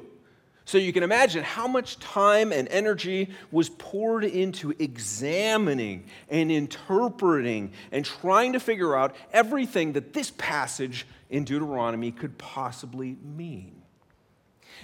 So 0.68 0.76
you 0.76 0.92
can 0.92 1.02
imagine 1.02 1.44
how 1.44 1.66
much 1.66 1.98
time 1.98 2.52
and 2.52 2.68
energy 2.68 3.30
was 3.50 3.70
poured 3.70 4.22
into 4.22 4.74
examining 4.78 6.04
and 6.28 6.52
interpreting 6.52 7.72
and 7.90 8.04
trying 8.04 8.52
to 8.52 8.60
figure 8.60 8.94
out 8.94 9.16
everything 9.32 9.94
that 9.94 10.12
this 10.12 10.30
passage 10.30 11.06
in 11.30 11.44
Deuteronomy 11.44 12.10
could 12.10 12.36
possibly 12.36 13.16
mean. 13.22 13.78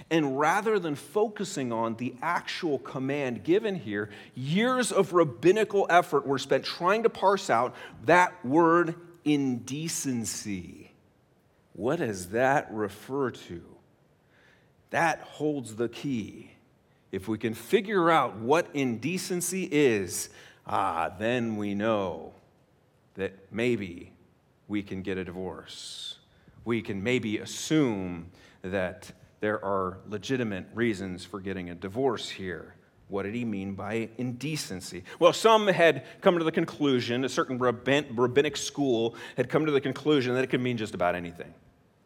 And 0.09 0.39
rather 0.39 0.79
than 0.79 0.95
focusing 0.95 1.71
on 1.71 1.95
the 1.97 2.15
actual 2.21 2.79
command 2.79 3.43
given 3.43 3.75
here, 3.75 4.09
years 4.33 4.91
of 4.91 5.13
rabbinical 5.13 5.85
effort 5.89 6.25
were 6.25 6.39
spent 6.39 6.65
trying 6.65 7.03
to 7.03 7.09
parse 7.09 7.49
out 7.49 7.75
that 8.05 8.33
word 8.43 8.95
indecency. 9.25 10.91
What 11.73 11.97
does 11.97 12.29
that 12.29 12.71
refer 12.71 13.31
to? 13.31 13.61
That 14.91 15.19
holds 15.21 15.75
the 15.75 15.89
key. 15.89 16.51
If 17.11 17.27
we 17.27 17.37
can 17.37 17.53
figure 17.53 18.09
out 18.09 18.37
what 18.37 18.67
indecency 18.73 19.63
is, 19.63 20.29
ah, 20.67 21.11
then 21.19 21.57
we 21.57 21.73
know 21.73 22.33
that 23.15 23.33
maybe 23.51 24.13
we 24.67 24.83
can 24.83 25.01
get 25.01 25.17
a 25.17 25.23
divorce. 25.23 26.19
We 26.63 26.81
can 26.81 27.03
maybe 27.03 27.39
assume 27.39 28.31
that 28.61 29.11
there 29.39 29.63
are 29.63 29.99
legitimate 30.07 30.65
reasons 30.73 31.25
for 31.25 31.39
getting 31.39 31.69
a 31.69 31.75
divorce 31.75 32.29
here. 32.29 32.74
What 33.07 33.23
did 33.23 33.35
he 33.35 33.45
mean 33.45 33.75
by 33.75 34.09
indecency? 34.17 35.03
Well, 35.19 35.31
some 35.31 35.67
had 35.67 36.05
come 36.21 36.37
to 36.39 36.43
the 36.43 36.51
conclusion, 36.51 37.23
a 37.23 37.29
certain 37.29 37.59
rabbinic 37.59 38.57
school 38.57 39.15
had 39.37 39.47
come 39.47 39.65
to 39.65 39.71
the 39.71 39.81
conclusion 39.81 40.33
that 40.33 40.43
it 40.43 40.49
could 40.49 40.61
mean 40.61 40.77
just 40.77 40.95
about 40.95 41.15
anything. 41.15 41.53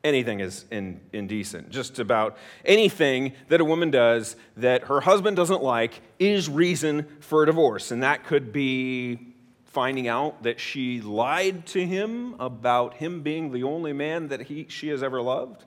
Anything 0.03 0.39
is 0.39 0.65
in, 0.71 1.01
indecent. 1.11 1.69
Just 1.69 1.99
about 1.99 2.37
anything 2.65 3.33
that 3.49 3.59
a 3.59 3.65
woman 3.65 3.91
does 3.91 4.35
that 4.57 4.85
her 4.85 5.01
husband 5.01 5.35
doesn't 5.35 5.61
like 5.61 6.01
is 6.19 6.49
reason 6.49 7.05
for 7.19 7.43
a 7.43 7.45
divorce. 7.45 7.91
And 7.91 8.03
that 8.03 8.25
could 8.25 8.53
be 8.53 9.33
finding 9.65 10.07
out 10.07 10.43
that 10.43 10.59
she 10.59 11.01
lied 11.01 11.65
to 11.67 11.85
him 11.85 12.35
about 12.39 12.95
him 12.95 13.21
being 13.21 13.51
the 13.51 13.63
only 13.63 13.93
man 13.93 14.29
that 14.29 14.43
he, 14.43 14.65
she 14.69 14.87
has 14.87 15.03
ever 15.03 15.21
loved. 15.21 15.65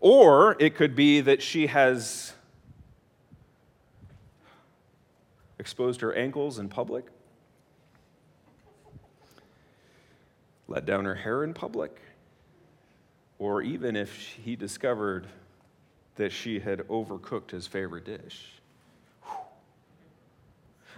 Or 0.00 0.56
it 0.58 0.74
could 0.74 0.94
be 0.94 1.20
that 1.20 1.42
she 1.42 1.66
has 1.68 2.32
exposed 5.58 6.00
her 6.00 6.14
ankles 6.14 6.58
in 6.58 6.68
public, 6.68 7.06
let 10.68 10.84
down 10.86 11.04
her 11.04 11.14
hair 11.14 11.44
in 11.44 11.54
public, 11.54 12.00
or 13.38 13.62
even 13.62 13.96
if 13.96 14.14
he 14.44 14.56
discovered 14.56 15.26
that 16.16 16.32
she 16.32 16.60
had 16.60 16.80
overcooked 16.88 17.50
his 17.50 17.66
favorite 17.66 18.04
dish. 18.04 18.57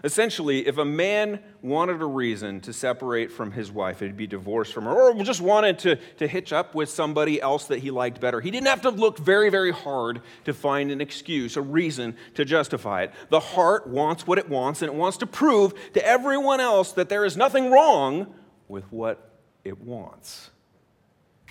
Essentially, 0.03 0.67
if 0.67 0.79
a 0.79 0.85
man 0.85 1.41
wanted 1.61 2.01
a 2.01 2.07
reason 2.07 2.61
to 2.63 2.73
separate 2.73 3.31
from 3.31 3.53
his 3.53 3.71
wife, 3.71 4.01
it'd 4.01 4.17
be 4.17 4.27
divorced 4.27 4.73
from 4.73 4.85
her, 4.85 5.11
or 5.11 5.23
just 5.23 5.43
wanted 5.43 5.79
to, 5.81 5.97
to 6.17 6.27
hitch 6.27 6.53
up 6.53 6.75
with 6.75 6.89
somebody 6.89 7.41
else 7.41 7.67
that 7.67 7.81
he 7.81 7.91
liked 7.91 8.21
better, 8.21 8.41
he 8.41 8.51
didn't 8.51 8.69
have 8.69 8.83
to 8.83 8.91
look 8.91 9.19
very, 9.19 9.51
very 9.51 9.73
hard 9.73 10.23
to 10.45 10.55
find 10.55 10.91
an 10.91 11.01
excuse, 11.01 11.57
a 11.57 11.63
reason 11.63 12.17
to 12.35 12.45
justify 12.45 13.03
it. 13.03 13.13
The 13.29 13.41
heart 13.41 13.87
wants 13.87 14.27
what 14.27 14.39
it 14.39 14.49
wants, 14.49 14.81
and 14.81 14.91
it 14.91 14.95
wants 14.95 15.19
to 15.19 15.27
prove 15.27 15.75
to 15.93 16.07
everyone 16.07 16.61
else 16.61 16.93
that 16.93 17.09
there 17.09 17.25
is 17.25 17.37
nothing 17.37 17.71
wrong 17.71 18.35
with 18.69 18.91
what 18.91 19.31
it 19.65 19.81
wants. 19.83 20.51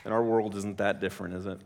And 0.03 0.13
our 0.13 0.23
world 0.23 0.55
isn't 0.55 0.77
that 0.77 0.99
different, 0.99 1.35
is 1.35 1.45
it? 1.45 1.59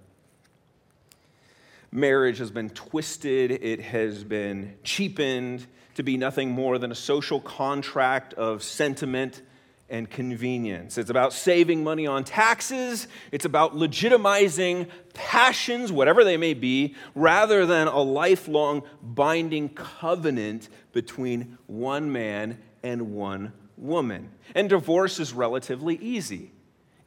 Marriage 1.93 2.39
has 2.39 2.49
been 2.49 2.71
twisted, 2.71 3.51
it 3.51 3.79
has 3.79 4.23
been 4.23 4.73
cheapened 4.83 5.67
to 5.93 6.01
be 6.01 6.17
nothing 6.17 6.49
more 6.49 6.79
than 6.79 6.91
a 6.91 6.95
social 6.95 7.39
contract 7.39 8.33
of 8.33 8.63
sentiment 8.63 9.43
and 9.91 10.09
convenience. 10.09 10.97
It's 10.97 11.11
about 11.11 11.33
saving 11.33 11.83
money 11.83 12.07
on 12.07 12.23
taxes. 12.23 13.07
It's 13.31 13.45
about 13.45 13.75
legitimizing 13.75 14.87
passions, 15.13 15.91
whatever 15.91 16.23
they 16.23 16.35
may 16.35 16.55
be, 16.55 16.95
rather 17.13 17.67
than 17.67 17.87
a 17.87 17.99
lifelong 18.01 18.81
binding 19.03 19.69
covenant 19.69 20.69
between 20.93 21.59
one 21.67 22.11
man 22.11 22.57
and 22.81 23.13
one 23.13 23.53
woman. 23.77 24.31
And 24.55 24.67
divorce 24.67 25.19
is 25.19 25.31
relatively 25.31 25.97
easy, 25.97 26.53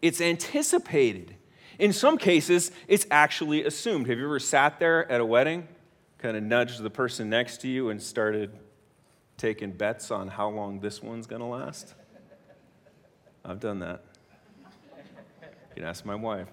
it's 0.01 0.21
anticipated. 0.21 1.35
In 1.79 1.93
some 1.93 2.17
cases, 2.17 2.73
it's 2.89 3.07
actually 3.11 3.65
assumed. 3.65 4.07
Have 4.09 4.19
you 4.19 4.25
ever 4.25 4.39
sat 4.39 4.79
there 4.79 5.11
at 5.11 5.21
a 5.21 5.25
wedding, 5.25 5.69
kind 6.19 6.37
of 6.37 6.43
nudged 6.43 6.83
the 6.83 6.91
person 6.91 7.29
next 7.29 7.61
to 7.63 7.69
you, 7.69 7.91
and 7.91 8.03
started 8.03 8.51
taking 9.37 9.73
bets 9.73 10.11
on 10.11 10.29
how 10.29 10.49
long 10.49 10.81
this 10.81 11.03
one's 11.03 11.27
going 11.27 11.43
to 11.43 11.47
last? 11.47 11.95
I've 13.45 13.61
done 13.61 13.81
that. 13.81 14.03
You 15.77 15.83
can 15.83 15.85
ask 15.85 16.05
my 16.05 16.15
wife. 16.15 16.49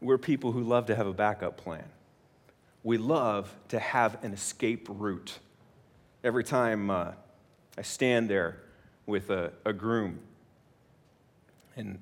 We're 0.00 0.18
people 0.18 0.52
who 0.52 0.62
love 0.62 0.86
to 0.86 0.94
have 0.94 1.06
a 1.06 1.12
backup 1.12 1.56
plan. 1.56 1.84
We 2.82 2.98
love 2.98 3.54
to 3.68 3.78
have 3.78 4.22
an 4.24 4.32
escape 4.32 4.86
route. 4.88 5.38
Every 6.24 6.44
time 6.44 6.90
uh, 6.90 7.12
I 7.76 7.82
stand 7.82 8.30
there 8.30 8.62
with 9.06 9.30
a, 9.30 9.52
a 9.64 9.72
groom 9.72 10.20
and 11.76 11.98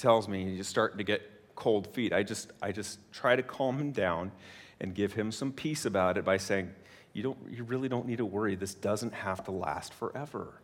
tells 0.00 0.26
me 0.26 0.56
he's 0.56 0.66
starting 0.66 0.98
to 0.98 1.04
get 1.04 1.22
cold 1.54 1.86
feet, 1.94 2.12
I 2.12 2.24
just, 2.24 2.50
I 2.60 2.72
just 2.72 2.98
try 3.12 3.36
to 3.36 3.42
calm 3.42 3.78
him 3.78 3.92
down 3.92 4.32
and 4.80 4.94
give 4.94 5.12
him 5.12 5.30
some 5.30 5.52
peace 5.52 5.84
about 5.84 6.18
it 6.18 6.24
by 6.24 6.38
saying, 6.38 6.70
you, 7.12 7.22
don't, 7.22 7.38
you 7.48 7.64
really 7.64 7.88
don't 7.88 8.06
need 8.06 8.18
to 8.18 8.26
worry. 8.26 8.56
This 8.56 8.74
doesn't 8.74 9.12
have 9.12 9.44
to 9.44 9.50
last 9.50 9.92
forever. 9.94 10.54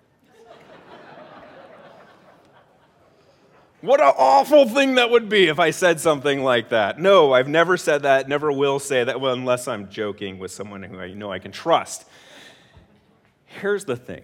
What 3.82 4.00
an 4.00 4.14
awful 4.16 4.66
thing 4.66 4.94
that 4.94 5.10
would 5.10 5.28
be 5.28 5.48
if 5.48 5.60
I 5.60 5.70
said 5.70 6.00
something 6.00 6.42
like 6.42 6.70
that. 6.70 6.98
No, 6.98 7.34
I've 7.34 7.46
never 7.46 7.76
said 7.76 8.02
that, 8.02 8.26
never 8.26 8.50
will 8.50 8.78
say 8.78 9.04
that, 9.04 9.20
well, 9.20 9.34
unless 9.34 9.68
I'm 9.68 9.90
joking 9.90 10.38
with 10.38 10.50
someone 10.50 10.82
who 10.82 10.98
I 10.98 11.12
know 11.12 11.30
I 11.30 11.38
can 11.38 11.52
trust. 11.52 12.06
Here's 13.44 13.84
the 13.84 13.96
thing 13.96 14.22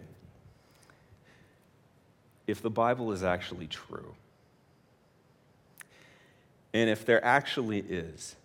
if 2.46 2.62
the 2.62 2.70
Bible 2.70 3.12
is 3.12 3.22
actually 3.22 3.66
true, 3.66 4.14
And 6.74 6.88
if 6.88 7.04
there 7.04 7.24
actually 7.24 7.80
is 7.80 8.36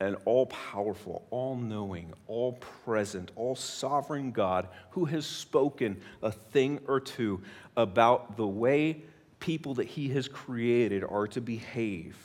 an 0.00 0.16
all 0.24 0.46
powerful, 0.46 1.26
all 1.30 1.56
knowing, 1.56 2.12
all 2.26 2.52
present, 2.84 3.30
all 3.36 3.54
sovereign 3.54 4.32
God 4.32 4.68
who 4.90 5.04
has 5.04 5.26
spoken 5.26 6.00
a 6.22 6.32
thing 6.32 6.80
or 6.88 7.00
two 7.00 7.42
about 7.76 8.36
the 8.36 8.46
way 8.46 9.02
people 9.40 9.74
that 9.74 9.86
he 9.86 10.08
has 10.08 10.26
created 10.26 11.04
are 11.04 11.26
to 11.28 11.40
behave, 11.40 12.16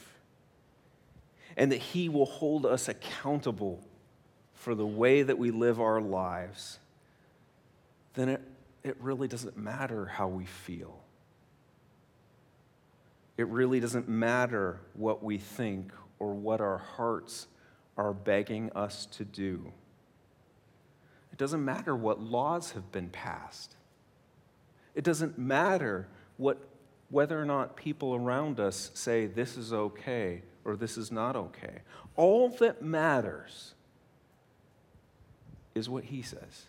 and 1.57 1.71
that 1.71 1.79
he 1.79 2.09
will 2.09 2.25
hold 2.25 2.65
us 2.65 2.87
accountable 2.87 3.81
for 4.53 4.73
the 4.73 4.85
way 4.85 5.21
that 5.21 5.37
we 5.37 5.51
live 5.51 5.79
our 5.79 6.01
lives, 6.01 6.79
then 8.15 8.29
it, 8.29 8.41
it 8.83 8.97
really 8.99 9.27
doesn't 9.27 9.57
matter 9.57 10.05
how 10.05 10.27
we 10.27 10.45
feel. 10.45 11.04
It 13.37 13.47
really 13.47 13.79
doesn't 13.79 14.07
matter 14.07 14.79
what 14.93 15.23
we 15.23 15.37
think 15.37 15.91
or 16.19 16.33
what 16.33 16.61
our 16.61 16.77
hearts 16.77 17.47
are 17.97 18.13
begging 18.13 18.71
us 18.75 19.05
to 19.07 19.25
do. 19.25 19.71
It 21.31 21.37
doesn't 21.37 21.63
matter 21.63 21.95
what 21.95 22.21
laws 22.21 22.71
have 22.71 22.91
been 22.91 23.09
passed. 23.09 23.75
It 24.93 25.03
doesn't 25.03 25.37
matter 25.37 26.07
what, 26.37 26.57
whether 27.09 27.39
or 27.39 27.45
not 27.45 27.75
people 27.75 28.15
around 28.15 28.59
us 28.59 28.91
say 28.93 29.25
this 29.25 29.57
is 29.57 29.73
okay 29.73 30.43
or 30.63 30.77
this 30.77 30.97
is 30.97 31.11
not 31.11 31.35
okay. 31.35 31.81
All 32.15 32.49
that 32.59 32.81
matters 32.81 33.73
is 35.75 35.89
what 35.89 36.05
he 36.05 36.21
says, 36.21 36.63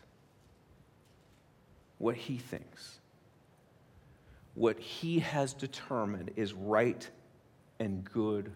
what 1.98 2.16
he 2.16 2.36
thinks, 2.36 2.98
what 4.56 4.80
he 4.80 5.20
has 5.20 5.52
determined 5.52 6.32
is 6.34 6.54
right 6.54 7.08
and 7.78 8.02
good 8.04 8.50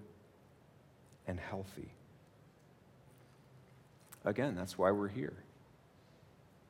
and 1.26 1.38
healthy. 1.38 1.92
Again, 4.25 4.57
that's 4.57 4.76
why 4.76 4.90
we're 4.90 5.09
here. 5.09 5.35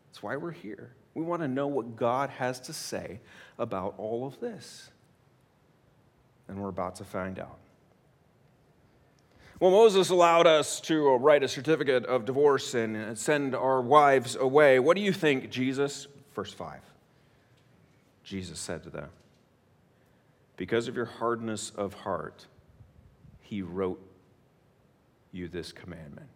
That's 0.09 0.23
why 0.23 0.37
we're 0.37 0.51
here. 0.51 0.91
We 1.15 1.23
want 1.23 1.43
to 1.43 1.49
know 1.49 1.69
what 1.69 1.97
God 1.97 2.31
has 2.31 2.59
to 2.61 2.73
say 2.73 3.21
about 3.57 3.95
all 3.99 4.27
of 4.27 4.39
this. 4.41 4.91
And 6.49 6.61
we're 6.61 6.69
about 6.69 6.97
to 6.97 7.05
find 7.05 7.39
out. 7.39 7.59
Well, 9.61 9.71
Moses 9.71 10.11
allowed 10.11 10.49
us 10.49 10.81
to 10.83 11.11
uh, 11.11 11.17
write 11.17 11.45
a 11.45 11.49
certificate 11.49 12.05
of 12.07 12.25
divorce 12.25 12.75
and 12.75 12.97
uh, 12.97 13.15
send 13.15 13.55
our 13.55 13.81
wives 13.81 14.35
away. 14.35 14.81
What 14.81 14.97
do 14.97 15.03
you 15.03 15.13
think, 15.13 15.51
Jesus? 15.51 16.09
Verse 16.35 16.53
5. 16.53 16.81
Jesus 18.25 18.59
said 18.59 18.83
to 18.85 18.91
them, 18.91 19.11
Because 20.61 20.89
of 20.89 20.95
your 20.95 21.07
hardness 21.07 21.73
of 21.75 21.95
heart, 21.95 22.45
he 23.41 23.63
wrote 23.63 23.99
you 25.33 25.49
this 25.49 25.73
commandment. 25.73 26.29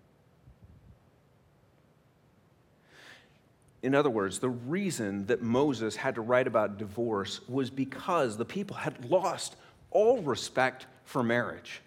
In 3.82 3.94
other 3.94 4.08
words, 4.08 4.38
the 4.38 4.48
reason 4.48 5.26
that 5.26 5.42
Moses 5.42 5.96
had 5.96 6.14
to 6.14 6.22
write 6.22 6.46
about 6.46 6.78
divorce 6.78 7.46
was 7.50 7.68
because 7.68 8.38
the 8.38 8.46
people 8.46 8.76
had 8.76 9.10
lost 9.10 9.56
all 9.90 10.22
respect 10.22 10.86
for 11.04 11.22
marriage. 11.22 11.82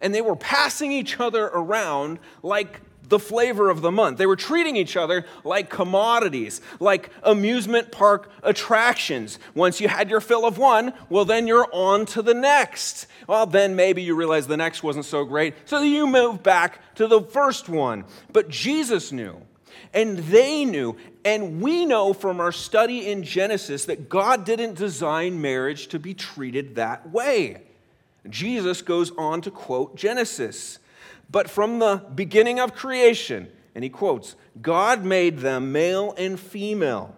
And 0.00 0.14
they 0.14 0.22
were 0.22 0.36
passing 0.36 0.92
each 0.92 1.18
other 1.18 1.46
around 1.46 2.20
like 2.44 2.80
the 3.12 3.18
flavor 3.18 3.68
of 3.68 3.82
the 3.82 3.92
month. 3.92 4.16
They 4.16 4.24
were 4.24 4.36
treating 4.36 4.74
each 4.74 4.96
other 4.96 5.26
like 5.44 5.68
commodities, 5.68 6.62
like 6.80 7.10
amusement 7.22 7.92
park 7.92 8.32
attractions. 8.42 9.38
Once 9.54 9.82
you 9.82 9.86
had 9.86 10.08
your 10.08 10.22
fill 10.22 10.46
of 10.46 10.56
one, 10.56 10.94
well, 11.10 11.26
then 11.26 11.46
you're 11.46 11.68
on 11.72 12.06
to 12.06 12.22
the 12.22 12.32
next. 12.32 13.06
Well, 13.28 13.44
then 13.44 13.76
maybe 13.76 14.02
you 14.02 14.16
realize 14.16 14.46
the 14.46 14.56
next 14.56 14.82
wasn't 14.82 15.04
so 15.04 15.26
great, 15.26 15.54
so 15.66 15.82
you 15.82 16.06
move 16.06 16.42
back 16.42 16.94
to 16.94 17.06
the 17.06 17.20
first 17.20 17.68
one. 17.68 18.04
But 18.32 18.48
Jesus 18.48 19.12
knew 19.12 19.42
and 19.92 20.16
they 20.18 20.64
knew. 20.64 20.96
And 21.22 21.60
we 21.60 21.84
know 21.84 22.14
from 22.14 22.40
our 22.40 22.50
study 22.50 23.10
in 23.10 23.22
Genesis 23.24 23.84
that 23.84 24.08
God 24.08 24.46
didn't 24.46 24.74
design 24.74 25.40
marriage 25.40 25.88
to 25.88 25.98
be 25.98 26.14
treated 26.14 26.76
that 26.76 27.10
way. 27.10 27.62
Jesus 28.30 28.80
goes 28.80 29.10
on 29.18 29.42
to 29.42 29.50
quote 29.50 29.96
Genesis. 29.96 30.78
But 31.32 31.48
from 31.48 31.78
the 31.78 32.04
beginning 32.14 32.60
of 32.60 32.74
creation, 32.74 33.48
and 33.74 33.82
he 33.82 33.90
quotes, 33.90 34.36
God 34.60 35.02
made 35.02 35.38
them 35.38 35.72
male 35.72 36.14
and 36.18 36.38
female. 36.38 37.16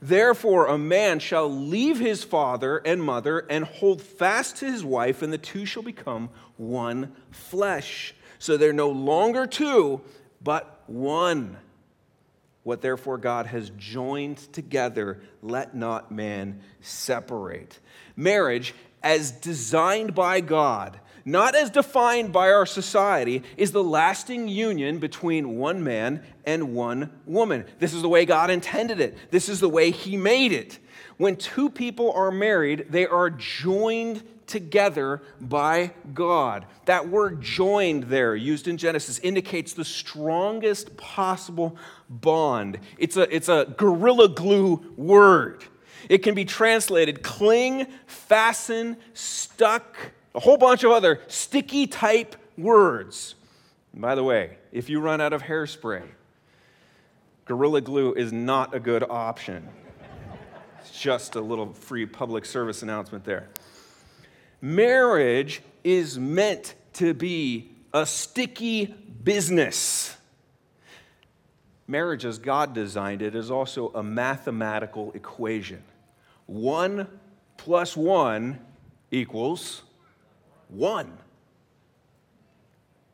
Therefore, 0.00 0.66
a 0.66 0.78
man 0.78 1.18
shall 1.18 1.50
leave 1.50 1.98
his 1.98 2.24
father 2.24 2.78
and 2.78 3.02
mother 3.02 3.40
and 3.50 3.64
hold 3.64 4.00
fast 4.00 4.56
to 4.58 4.70
his 4.70 4.84
wife, 4.84 5.20
and 5.20 5.32
the 5.32 5.36
two 5.38 5.66
shall 5.66 5.82
become 5.82 6.30
one 6.56 7.12
flesh. 7.30 8.14
So 8.38 8.56
they're 8.56 8.72
no 8.72 8.88
longer 8.88 9.46
two, 9.46 10.00
but 10.40 10.82
one. 10.86 11.58
What 12.62 12.82
therefore 12.82 13.18
God 13.18 13.46
has 13.46 13.70
joined 13.76 14.38
together, 14.52 15.20
let 15.42 15.74
not 15.74 16.12
man 16.12 16.60
separate. 16.80 17.80
Marriage, 18.16 18.74
as 19.02 19.32
designed 19.32 20.14
by 20.14 20.40
God, 20.40 21.00
not 21.24 21.54
as 21.54 21.70
defined 21.70 22.32
by 22.32 22.50
our 22.50 22.66
society, 22.66 23.42
is 23.56 23.72
the 23.72 23.84
lasting 23.84 24.48
union 24.48 24.98
between 24.98 25.56
one 25.56 25.82
man 25.82 26.22
and 26.44 26.74
one 26.74 27.10
woman. 27.26 27.64
This 27.78 27.94
is 27.94 28.02
the 28.02 28.08
way 28.08 28.24
God 28.24 28.50
intended 28.50 29.00
it, 29.00 29.16
this 29.30 29.48
is 29.48 29.60
the 29.60 29.68
way 29.68 29.90
He 29.90 30.16
made 30.16 30.52
it. 30.52 30.78
When 31.16 31.36
two 31.36 31.68
people 31.68 32.12
are 32.12 32.30
married, 32.30 32.86
they 32.88 33.06
are 33.06 33.28
joined 33.28 34.22
together 34.46 35.22
by 35.40 35.92
God. 36.12 36.66
That 36.86 37.08
word 37.08 37.40
joined 37.40 38.04
there, 38.04 38.34
used 38.34 38.68
in 38.68 38.76
Genesis, 38.76 39.18
indicates 39.20 39.72
the 39.72 39.84
strongest 39.84 40.96
possible 40.96 41.76
bond. 42.08 42.78
It's 42.98 43.16
a, 43.16 43.34
it's 43.34 43.48
a 43.48 43.72
gorilla 43.76 44.28
glue 44.28 44.92
word. 44.96 45.64
It 46.08 46.18
can 46.18 46.34
be 46.34 46.44
translated 46.44 47.22
cling, 47.22 47.86
fasten, 48.06 48.96
stuck, 49.14 49.96
a 50.34 50.40
whole 50.40 50.56
bunch 50.56 50.84
of 50.84 50.90
other 50.92 51.20
sticky 51.28 51.86
type 51.86 52.36
words. 52.56 53.34
And 53.92 54.00
by 54.00 54.14
the 54.14 54.24
way, 54.24 54.58
if 54.72 54.88
you 54.88 55.00
run 55.00 55.20
out 55.20 55.32
of 55.32 55.42
hairspray, 55.42 56.06
Gorilla 57.44 57.80
Glue 57.80 58.14
is 58.14 58.32
not 58.32 58.74
a 58.74 58.80
good 58.80 59.04
option. 59.08 59.68
It's 60.80 60.92
just 60.92 61.34
a 61.34 61.40
little 61.40 61.72
free 61.72 62.06
public 62.06 62.44
service 62.44 62.82
announcement 62.82 63.24
there. 63.24 63.48
Marriage 64.60 65.62
is 65.82 66.18
meant 66.18 66.74
to 66.94 67.14
be 67.14 67.72
a 67.92 68.06
sticky 68.06 68.86
business. 68.86 70.16
Marriage, 71.88 72.24
as 72.24 72.38
God 72.38 72.72
designed 72.72 73.20
it, 73.20 73.34
is 73.34 73.50
also 73.50 73.88
a 73.94 74.02
mathematical 74.02 75.10
equation. 75.12 75.82
One 76.46 77.08
plus 77.56 77.96
one 77.96 78.60
equals 79.10 79.82
one. 80.70 81.18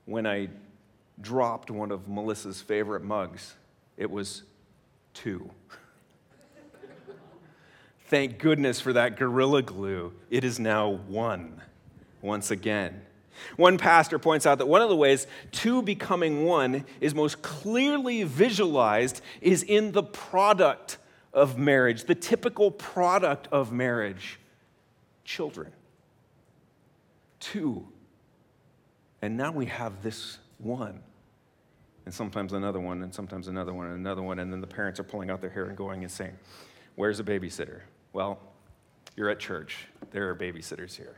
When 0.04 0.26
I 0.26 0.48
dropped 1.20 1.70
one 1.70 1.90
of 1.90 2.08
Melissa's 2.08 2.60
favorite 2.60 3.02
mugs, 3.02 3.54
it 3.96 4.10
was 4.10 4.42
two. 5.14 5.50
Thank 8.08 8.38
goodness 8.38 8.80
for 8.80 8.92
that 8.92 9.16
Gorilla 9.16 9.62
Glue. 9.62 10.12
It 10.30 10.44
is 10.44 10.60
now 10.60 10.90
one 11.08 11.62
once 12.22 12.50
again. 12.50 13.02
One 13.56 13.78
pastor 13.78 14.18
points 14.18 14.46
out 14.46 14.58
that 14.58 14.66
one 14.66 14.82
of 14.82 14.88
the 14.88 14.96
ways 14.96 15.26
two 15.52 15.82
becoming 15.82 16.44
one 16.44 16.84
is 17.00 17.14
most 17.14 17.42
clearly 17.42 18.22
visualized 18.22 19.20
is 19.40 19.62
in 19.62 19.92
the 19.92 20.02
product 20.02 20.98
of 21.32 21.58
marriage, 21.58 22.04
the 22.04 22.14
typical 22.14 22.70
product 22.70 23.48
of 23.52 23.72
marriage 23.72 24.38
children. 25.24 25.72
Two. 27.40 27.86
And 29.22 29.36
now 29.36 29.52
we 29.52 29.66
have 29.66 30.02
this 30.02 30.38
one. 30.58 31.00
And 32.04 32.14
sometimes 32.14 32.52
another 32.52 32.78
one, 32.78 33.02
and 33.02 33.12
sometimes 33.12 33.48
another 33.48 33.74
one, 33.74 33.86
and 33.86 33.96
another 33.96 34.22
one. 34.22 34.38
And 34.38 34.52
then 34.52 34.60
the 34.60 34.66
parents 34.66 35.00
are 35.00 35.04
pulling 35.04 35.30
out 35.30 35.40
their 35.40 35.50
hair 35.50 35.64
and 35.64 35.76
going 35.76 36.02
and 36.02 36.10
saying, 36.10 36.36
Where's 36.94 37.20
a 37.20 37.24
babysitter? 37.24 37.80
Well, 38.12 38.38
you're 39.16 39.28
at 39.28 39.40
church. 39.40 39.86
There 40.12 40.30
are 40.30 40.36
babysitters 40.36 40.94
here. 40.94 41.16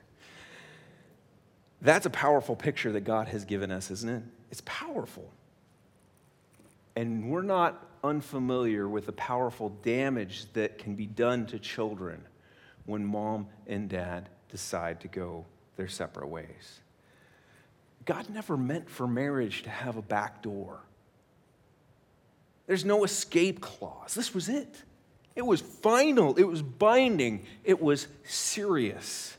That's 1.80 2.06
a 2.06 2.10
powerful 2.10 2.56
picture 2.56 2.90
that 2.92 3.02
God 3.02 3.28
has 3.28 3.44
given 3.44 3.70
us, 3.70 3.90
isn't 3.90 4.08
it? 4.08 4.22
It's 4.50 4.62
powerful. 4.64 5.30
And 6.96 7.30
we're 7.30 7.42
not 7.42 7.86
unfamiliar 8.02 8.88
with 8.88 9.06
the 9.06 9.12
powerful 9.12 9.68
damage 9.82 10.52
that 10.54 10.78
can 10.78 10.94
be 10.94 11.06
done 11.06 11.46
to 11.46 11.58
children 11.58 12.24
when 12.86 13.04
mom 13.04 13.46
and 13.66 13.88
dad 13.88 14.28
decide 14.48 15.00
to 15.00 15.08
go 15.08 15.44
their 15.78 15.88
separate 15.88 16.26
ways. 16.26 16.80
God 18.04 18.28
never 18.28 18.56
meant 18.56 18.90
for 18.90 19.06
marriage 19.06 19.62
to 19.62 19.70
have 19.70 19.96
a 19.96 20.02
back 20.02 20.42
door. 20.42 20.80
There's 22.66 22.84
no 22.84 23.04
escape 23.04 23.62
clause. 23.62 24.12
This 24.12 24.34
was 24.34 24.50
it. 24.50 24.82
It 25.34 25.46
was 25.46 25.60
final, 25.60 26.36
it 26.36 26.42
was 26.42 26.62
binding, 26.62 27.46
it 27.62 27.80
was 27.80 28.08
serious. 28.24 29.37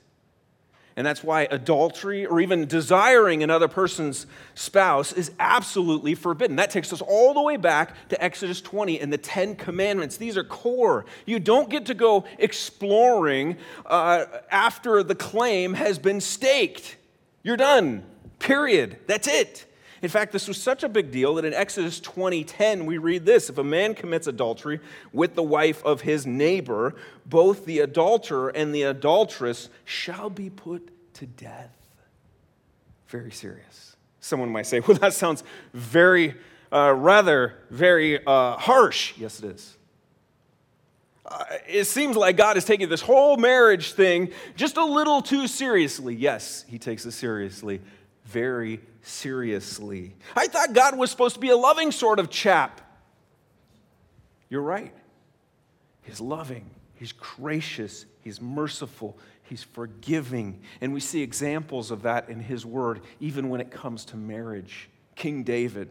And 0.99 1.05
that's 1.05 1.23
why 1.23 1.47
adultery 1.49 2.25
or 2.25 2.41
even 2.41 2.65
desiring 2.65 3.41
another 3.41 3.69
person's 3.69 4.27
spouse 4.53 5.13
is 5.13 5.31
absolutely 5.39 6.13
forbidden. 6.13 6.57
That 6.57 6.71
takes 6.71 6.91
us 6.91 6.99
all 7.01 7.33
the 7.33 7.41
way 7.41 7.55
back 7.55 7.95
to 8.09 8.21
Exodus 8.21 8.59
20 8.59 8.99
and 8.99 9.13
the 9.13 9.17
Ten 9.17 9.55
Commandments. 9.55 10.17
These 10.17 10.35
are 10.35 10.43
core. 10.43 11.05
You 11.25 11.39
don't 11.39 11.69
get 11.69 11.85
to 11.85 11.93
go 11.93 12.25
exploring 12.37 13.55
uh, 13.85 14.25
after 14.51 15.01
the 15.01 15.15
claim 15.15 15.73
has 15.75 15.97
been 15.97 16.19
staked. 16.19 16.97
You're 17.43 17.55
done. 17.55 18.03
Period. 18.39 18.97
That's 19.07 19.29
it. 19.29 19.68
In 20.01 20.09
fact, 20.09 20.31
this 20.31 20.47
was 20.47 20.61
such 20.61 20.83
a 20.83 20.89
big 20.89 21.11
deal 21.11 21.35
that 21.35 21.45
in 21.45 21.53
Exodus 21.53 21.99
20:10 21.99 22.85
we 22.85 22.97
read 22.97 23.25
this, 23.25 23.49
if 23.49 23.57
a 23.57 23.63
man 23.63 23.93
commits 23.93 24.27
adultery 24.27 24.79
with 25.11 25.35
the 25.35 25.43
wife 25.43 25.83
of 25.83 26.01
his 26.01 26.25
neighbor, 26.25 26.95
both 27.25 27.65
the 27.65 27.79
adulterer 27.79 28.49
and 28.49 28.73
the 28.73 28.83
adulteress 28.83 29.69
shall 29.85 30.29
be 30.29 30.49
put 30.49 30.89
to 31.15 31.25
death. 31.25 31.75
Very 33.07 33.31
serious. 33.31 33.95
Someone 34.19 34.49
might 34.49 34.67
say, 34.67 34.79
well, 34.79 34.97
that 34.97 35.13
sounds 35.13 35.43
very, 35.73 36.35
uh, 36.71 36.93
rather, 36.95 37.55
very 37.69 38.25
uh, 38.25 38.57
harsh. 38.57 39.13
Yes, 39.17 39.39
it 39.39 39.45
is. 39.55 39.75
Uh, 41.25 41.43
it 41.67 41.85
seems 41.85 42.15
like 42.15 42.37
God 42.37 42.57
is 42.57 42.65
taking 42.65 42.89
this 42.89 43.01
whole 43.01 43.37
marriage 43.37 43.93
thing 43.93 44.31
just 44.55 44.77
a 44.77 44.85
little 44.85 45.21
too 45.21 45.47
seriously. 45.47 46.15
Yes, 46.15 46.65
He 46.67 46.79
takes 46.79 47.05
it 47.05 47.11
seriously, 47.11 47.81
very 48.29 48.79
seriously. 49.01 50.15
I 50.35 50.47
thought 50.47 50.73
God 50.73 50.97
was 50.97 51.09
supposed 51.09 51.35
to 51.35 51.41
be 51.41 51.49
a 51.49 51.57
loving 51.57 51.91
sort 51.91 52.19
of 52.19 52.29
chap. 52.29 52.81
You're 54.49 54.61
right. 54.61 54.93
He's 56.03 56.21
loving, 56.21 56.69
He's 56.95 57.11
gracious, 57.11 58.05
He's 58.21 58.41
merciful, 58.41 59.17
He's 59.43 59.63
forgiving. 59.63 60.61
And 60.81 60.93
we 60.93 60.99
see 60.99 61.21
examples 61.21 61.91
of 61.91 62.03
that 62.03 62.29
in 62.29 62.39
His 62.39 62.65
Word, 62.65 63.01
even 63.19 63.49
when 63.49 63.61
it 63.61 63.71
comes 63.71 64.05
to 64.05 64.17
marriage. 64.17 64.89
King 65.15 65.43
David 65.43 65.89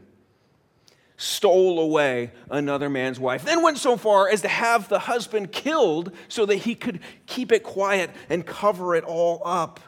stole 1.16 1.80
away 1.80 2.30
another 2.50 2.88
man's 2.88 3.18
wife, 3.18 3.44
then 3.44 3.62
went 3.62 3.76
so 3.76 3.96
far 3.96 4.28
as 4.28 4.40
to 4.42 4.48
have 4.48 4.88
the 4.88 5.00
husband 5.00 5.50
killed 5.52 6.12
so 6.28 6.46
that 6.46 6.56
he 6.56 6.74
could 6.76 7.00
keep 7.26 7.50
it 7.50 7.64
quiet 7.64 8.10
and 8.30 8.46
cover 8.46 8.94
it 8.94 9.04
all 9.04 9.42
up. 9.44 9.80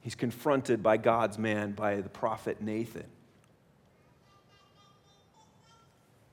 He's 0.00 0.14
confronted 0.14 0.82
by 0.82 0.96
God's 0.96 1.38
man, 1.38 1.72
by 1.72 1.96
the 1.96 2.08
prophet 2.08 2.60
Nathan. 2.60 3.06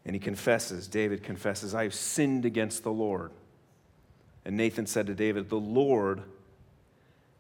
And 0.06 0.16
he 0.16 0.20
confesses, 0.20 0.88
David 0.88 1.24
confesses, 1.24 1.74
I 1.74 1.84
have 1.84 1.96
sinned 1.96 2.46
against 2.46 2.84
the 2.84 2.92
Lord. 2.92 3.32
And 4.46 4.56
Nathan 4.56 4.86
said 4.86 5.08
to 5.08 5.16
David, 5.16 5.50
The 5.50 5.56
Lord 5.56 6.22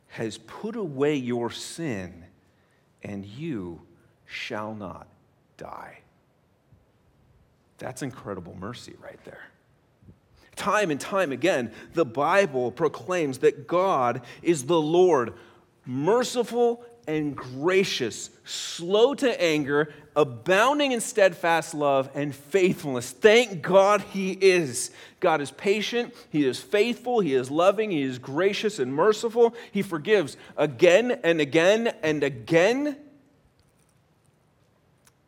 has 0.07 0.39
put 0.39 0.75
away 0.75 1.15
your 1.15 1.51
sin, 1.51 2.25
and 3.03 3.23
you 3.25 3.81
shall 4.25 4.73
not 4.73 5.07
die. 5.57 5.99
That's 7.77 8.01
incredible 8.01 8.55
mercy 8.59 8.95
right 9.01 9.23
there. 9.25 9.43
Time 10.55 10.89
and 10.89 10.99
time 10.99 11.31
again, 11.31 11.71
the 11.93 12.05
Bible 12.05 12.71
proclaims 12.71 13.39
that 13.39 13.67
God 13.67 14.21
is 14.41 14.65
the 14.65 14.79
Lord 14.81 15.33
merciful 15.85 16.83
and 17.07 17.35
gracious, 17.35 18.29
slow 18.45 19.13
to 19.13 19.41
anger, 19.41 19.93
abounding 20.15 20.91
in 20.91 21.01
steadfast 21.01 21.73
love 21.73 22.09
and 22.15 22.33
faithfulness. 22.33 23.11
Thank 23.11 23.61
God 23.61 24.01
He 24.01 24.31
is. 24.31 24.91
God 25.19 25.41
is 25.41 25.51
patient, 25.51 26.13
He 26.29 26.45
is 26.45 26.59
faithful, 26.59 27.19
He 27.19 27.33
is 27.33 27.51
loving, 27.51 27.91
He 27.91 28.01
is 28.01 28.19
gracious 28.19 28.79
and 28.79 28.93
merciful. 28.93 29.55
He 29.71 29.81
forgives 29.81 30.37
again 30.57 31.19
and 31.23 31.39
again 31.39 31.93
and 32.01 32.23
again. 32.23 32.97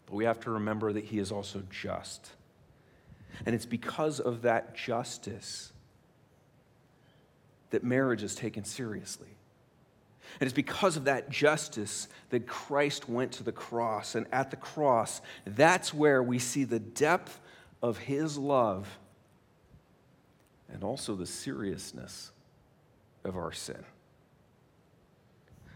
But 0.06 0.16
we 0.16 0.26
have 0.26 0.40
to 0.42 0.52
remember 0.52 0.94
that 0.94 1.06
He 1.06 1.20
is 1.20 1.32
also 1.32 1.64
just. 1.70 2.32
And 3.46 3.54
it's 3.54 3.66
because 3.66 4.20
of 4.20 4.44
that 4.44 4.76
justice 4.76 5.72
that 7.70 7.84
marriage 7.84 8.24
is 8.24 8.34
taken 8.34 8.64
seriously. 8.64 9.37
And 10.40 10.48
it's 10.48 10.56
because 10.56 10.98
of 10.98 11.06
that 11.06 11.30
justice 11.30 12.08
that 12.30 12.48
Christ 12.48 13.10
went 13.10 13.32
to 13.34 13.44
the 13.44 13.52
cross. 13.52 14.16
And 14.16 14.26
at 14.32 14.52
the 14.52 14.58
cross, 14.58 15.22
that's 15.46 15.94
where 15.94 16.22
we 16.22 16.40
see 16.40 16.64
the 16.64 16.80
depth 16.80 17.40
of 17.82 17.98
his 17.98 18.38
love 18.38 18.88
and 20.72 20.84
also 20.84 21.16
the 21.16 21.26
seriousness 21.26 22.32
of 23.24 23.38
our 23.38 23.52
sin. 23.52 23.84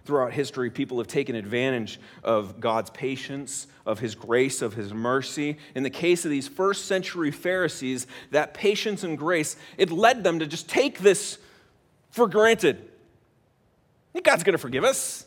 Throughout 0.03 0.33
history, 0.33 0.71
people 0.71 0.97
have 0.97 1.07
taken 1.07 1.35
advantage 1.35 1.99
of 2.23 2.59
God's 2.59 2.89
patience, 2.89 3.67
of 3.85 3.99
His 3.99 4.15
grace, 4.15 4.63
of 4.63 4.73
His 4.73 4.93
mercy. 4.93 5.57
In 5.75 5.83
the 5.83 5.91
case 5.91 6.25
of 6.25 6.31
these 6.31 6.47
first 6.47 6.85
century 6.85 7.29
Pharisees, 7.29 8.07
that 8.31 8.55
patience 8.55 9.03
and 9.03 9.17
grace, 9.17 9.55
it 9.77 9.91
led 9.91 10.23
them 10.23 10.39
to 10.39 10.47
just 10.47 10.67
take 10.67 10.99
this 10.99 11.37
for 12.09 12.27
granted. 12.27 12.90
God's 14.19 14.43
going 14.43 14.53
to 14.53 14.59
forgive 14.59 14.83
us. 14.83 15.25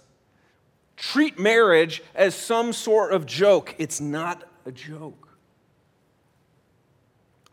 Treat 0.96 1.38
marriage 1.38 2.02
as 2.14 2.34
some 2.34 2.72
sort 2.72 3.12
of 3.12 3.26
joke. 3.26 3.74
It's 3.78 4.00
not 4.00 4.44
a 4.66 4.72
joke. 4.72 5.28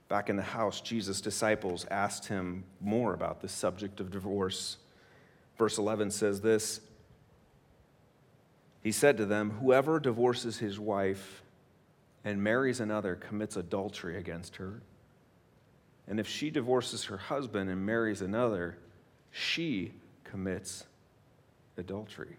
Back 0.07 0.29
in 0.29 0.35
the 0.35 0.43
house, 0.43 0.81
Jesus' 0.81 1.21
disciples 1.21 1.85
asked 1.89 2.27
him 2.27 2.65
more 2.81 3.13
about 3.13 3.41
the 3.41 3.47
subject 3.47 3.99
of 3.99 4.11
divorce. 4.11 4.77
Verse 5.57 5.77
11 5.77 6.11
says 6.11 6.41
this 6.41 6.81
He 8.83 8.91
said 8.91 9.17
to 9.17 9.25
them, 9.25 9.51
Whoever 9.51 9.99
divorces 9.99 10.59
his 10.59 10.79
wife 10.79 11.41
and 12.23 12.43
marries 12.43 12.79
another 12.79 13.15
commits 13.15 13.55
adultery 13.55 14.17
against 14.17 14.57
her. 14.57 14.81
And 16.07 16.19
if 16.19 16.27
she 16.27 16.49
divorces 16.49 17.05
her 17.05 17.17
husband 17.17 17.69
and 17.69 17.85
marries 17.85 18.21
another, 18.21 18.77
she 19.31 19.93
commits 20.25 20.83
adultery. 21.77 22.37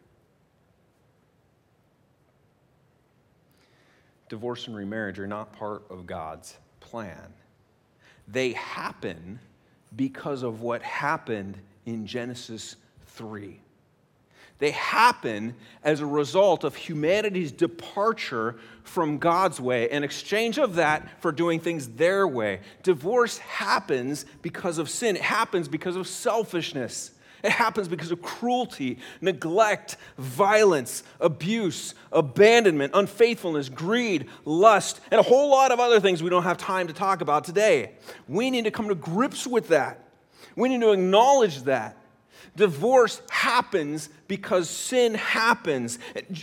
Divorce 4.29 4.67
and 4.67 4.77
remarriage 4.77 5.19
are 5.19 5.27
not 5.27 5.53
part 5.53 5.85
of 5.91 6.07
God's 6.07 6.57
plan. 6.81 7.35
They 8.29 8.53
happen 8.53 9.39
because 9.95 10.43
of 10.43 10.63
what 10.63 10.83
happened 10.83 11.59
in 11.85 12.07
Genesis 12.07 12.77
3. 13.07 13.61
They 14.59 14.71
happen 14.71 15.57
as 15.83 16.01
a 16.01 16.07
result 16.07 16.63
of 16.63 16.77
humanity's 16.77 17.51
departure 17.51 18.57
from 18.85 19.19
God's 19.19 19.61
way, 19.61 19.91
in 19.91 20.05
exchange 20.05 20.57
of 20.57 20.77
that 20.77 21.21
for 21.21 21.33
doing 21.33 21.59
things 21.59 21.89
their 21.89 22.29
way. 22.29 22.61
Divorce 22.85 23.39
happens 23.39 24.25
because 24.41 24.79
of 24.79 24.89
sin, 24.89 25.17
it 25.17 25.23
happens 25.23 25.67
because 25.67 25.97
of 25.97 26.07
selfishness. 26.07 27.11
It 27.43 27.51
happens 27.51 27.89
because 27.89 28.13
of 28.13 28.23
cruelty, 28.23 28.99
neglect, 29.21 29.97
violence, 30.17 31.03
abuse, 31.21 31.95
abandonment, 32.13 32.93
unfaithfulness, 32.95 33.69
greed, 33.69 34.29
lust, 34.45 35.01
and 35.11 35.19
a 35.19 35.25
whole 35.25 35.51
lot 35.51 35.73
of 35.73 35.81
other 35.81 35.99
things 35.99 36.23
we 36.23 36.31
don't 36.31 36.45
have 36.45 36.59
time 36.59 36.87
to 36.87 36.93
talk 36.93 37.21
about 37.21 37.45
today. 37.45 37.93
We 38.29 38.51
need 38.51 38.65
to 38.65 38.71
come 38.71 38.89
to 38.89 38.95
grips 38.95 39.47
with 39.47 39.69
that. 39.69 40.09
We 40.55 40.69
need 40.69 40.81
to 40.83 40.93
acknowledge 40.93 41.63
that. 41.63 41.97
Divorce 42.55 43.23
happens 43.31 44.09
because 44.29 44.69
sin 44.69 45.15
happens. 45.15 45.99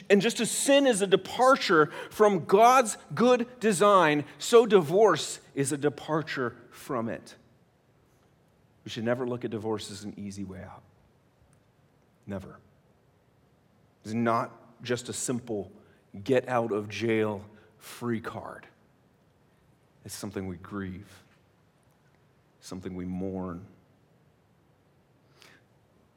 And 0.09 0.21
just 0.21 0.39
as 0.39 0.49
sin 0.49 0.88
is 0.88 1.01
a 1.01 1.07
departure 1.07 1.91
from 2.09 2.45
God's 2.45 2.97
good 3.13 3.47
design, 3.59 4.25
so 4.39 4.65
divorce 4.65 5.39
is 5.53 5.71
a 5.71 5.77
departure 5.77 6.55
from 6.71 7.09
it. 7.09 7.35
We 8.83 8.91
should 8.91 9.03
never 9.03 9.27
look 9.27 9.45
at 9.45 9.51
divorce 9.51 9.91
as 9.91 10.03
an 10.03 10.15
easy 10.17 10.43
way 10.43 10.63
out. 10.63 10.81
Never. 12.29 12.59
It's 14.05 14.13
not 14.13 14.51
just 14.83 15.09
a 15.09 15.13
simple 15.13 15.71
get 16.23 16.47
out 16.47 16.71
of 16.71 16.87
jail 16.87 17.43
free 17.79 18.21
card. 18.21 18.67
It's 20.05 20.13
something 20.13 20.45
we 20.45 20.57
grieve, 20.57 21.11
something 22.61 22.95
we 22.95 23.05
mourn. 23.05 23.65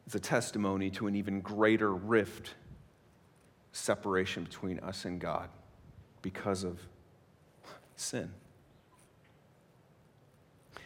It's 0.04 0.14
a 0.14 0.20
testimony 0.20 0.90
to 0.90 1.06
an 1.06 1.16
even 1.16 1.40
greater 1.40 1.94
rift, 1.94 2.56
separation 3.72 4.44
between 4.44 4.80
us 4.80 5.06
and 5.06 5.18
God 5.18 5.48
because 6.20 6.62
of 6.62 6.78
sin. 7.96 8.30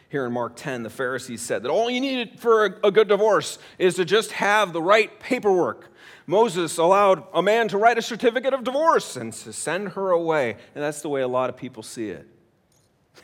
Here 0.09 0.25
in 0.25 0.31
Mark 0.31 0.55
10, 0.55 0.83
the 0.83 0.89
Pharisees 0.89 1.41
said 1.41 1.63
that 1.63 1.69
all 1.69 1.89
you 1.89 1.99
need 1.99 2.39
for 2.39 2.79
a 2.81 2.91
good 2.91 3.09
divorce 3.09 3.59
is 3.77 3.95
to 3.95 4.05
just 4.05 4.31
have 4.31 4.71
the 4.71 4.81
right 4.81 5.19
paperwork. 5.19 5.91
Moses 6.25 6.77
allowed 6.77 7.23
a 7.33 7.41
man 7.41 7.67
to 7.69 7.77
write 7.77 7.97
a 7.97 8.01
certificate 8.01 8.53
of 8.53 8.63
divorce 8.63 9.17
and 9.17 9.33
to 9.33 9.51
send 9.51 9.89
her 9.89 10.11
away. 10.11 10.51
And 10.75 10.83
that's 10.83 11.01
the 11.01 11.09
way 11.09 11.21
a 11.21 11.27
lot 11.27 11.49
of 11.49 11.57
people 11.57 11.83
see 11.83 12.09
it. 12.09 12.27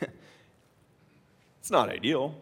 it's 1.60 1.70
not 1.70 1.88
ideal. 1.88 2.34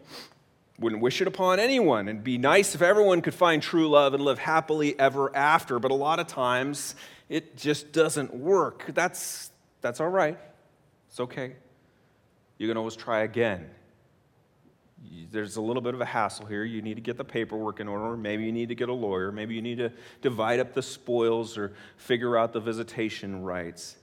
Wouldn't 0.78 1.02
wish 1.02 1.20
it 1.20 1.28
upon 1.28 1.60
anyone. 1.60 2.08
It'd 2.08 2.24
be 2.24 2.38
nice 2.38 2.74
if 2.74 2.82
everyone 2.82 3.22
could 3.22 3.34
find 3.34 3.62
true 3.62 3.88
love 3.88 4.14
and 4.14 4.24
live 4.24 4.40
happily 4.40 4.98
ever 4.98 5.34
after, 5.36 5.78
but 5.78 5.92
a 5.92 5.94
lot 5.94 6.18
of 6.18 6.26
times 6.26 6.96
it 7.28 7.56
just 7.56 7.92
doesn't 7.92 8.34
work. 8.34 8.90
That's, 8.92 9.52
that's 9.80 10.00
all 10.00 10.08
right. 10.08 10.38
It's 11.08 11.20
okay. 11.20 11.54
You 12.58 12.66
can 12.66 12.76
always 12.76 12.96
try 12.96 13.20
again. 13.20 13.68
There's 15.30 15.56
a 15.56 15.60
little 15.60 15.82
bit 15.82 15.94
of 15.94 16.00
a 16.00 16.06
hassle 16.06 16.46
here. 16.46 16.64
You 16.64 16.82
need 16.82 16.94
to 16.94 17.00
get 17.00 17.16
the 17.16 17.24
paperwork 17.24 17.80
in 17.80 17.88
order. 17.88 18.16
Maybe 18.16 18.44
you 18.44 18.52
need 18.52 18.68
to 18.68 18.74
get 18.74 18.88
a 18.88 18.92
lawyer. 18.92 19.32
Maybe 19.32 19.54
you 19.54 19.62
need 19.62 19.78
to 19.78 19.92
divide 20.20 20.60
up 20.60 20.74
the 20.74 20.82
spoils 20.82 21.58
or 21.58 21.72
figure 21.96 22.36
out 22.36 22.52
the 22.52 22.60
visitation 22.60 23.42
rights. 23.42 23.96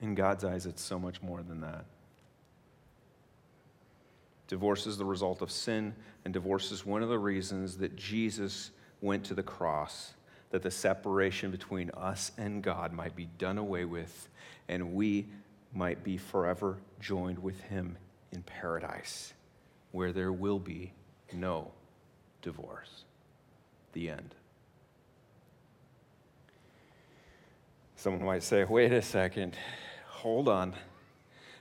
In 0.00 0.14
God's 0.14 0.44
eyes, 0.44 0.66
it's 0.66 0.82
so 0.82 0.98
much 0.98 1.20
more 1.20 1.42
than 1.42 1.60
that. 1.62 1.84
Divorce 4.46 4.86
is 4.86 4.96
the 4.96 5.04
result 5.04 5.42
of 5.42 5.50
sin, 5.50 5.94
and 6.24 6.34
divorce 6.34 6.72
is 6.72 6.84
one 6.84 7.02
of 7.02 7.08
the 7.08 7.18
reasons 7.18 7.76
that 7.78 7.96
Jesus 7.96 8.70
went 9.00 9.24
to 9.24 9.34
the 9.34 9.42
cross, 9.42 10.14
that 10.50 10.62
the 10.62 10.70
separation 10.70 11.50
between 11.50 11.90
us 11.90 12.32
and 12.36 12.62
God 12.62 12.92
might 12.92 13.14
be 13.14 13.28
done 13.38 13.58
away 13.58 13.84
with, 13.84 14.28
and 14.68 14.94
we 14.94 15.28
might 15.72 16.02
be 16.02 16.16
forever 16.16 16.78
joined 17.00 17.38
with 17.38 17.60
Him 17.62 17.96
in 18.32 18.42
paradise, 18.42 19.32
where 19.92 20.12
there 20.12 20.32
will 20.32 20.58
be 20.58 20.92
no 21.32 21.70
divorce. 22.42 23.04
The 23.92 24.10
end. 24.10 24.34
Someone 27.96 28.24
might 28.24 28.42
say, 28.42 28.64
wait 28.64 28.92
a 28.92 29.02
second 29.02 29.56
hold 30.20 30.48
on. 30.48 30.74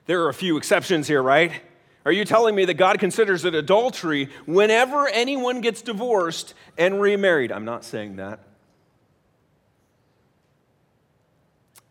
There 0.06 0.24
are 0.24 0.30
a 0.30 0.34
few 0.34 0.58
exceptions 0.58 1.08
here, 1.08 1.24
right? 1.24 1.52
Are 2.06 2.12
you 2.12 2.26
telling 2.26 2.56
me 2.56 2.66
that 2.66 2.74
God 2.74 3.00
considers 3.00 3.46
it 3.46 3.56
adultery 3.56 4.30
whenever 4.46 5.08
anyone 5.08 5.62
gets 5.62 5.82
divorced 5.82 6.54
and 6.78 7.00
remarried? 7.00 7.52
I'm 7.52 7.64
not 7.64 7.86
saying 7.86 8.18
that. 8.18 8.42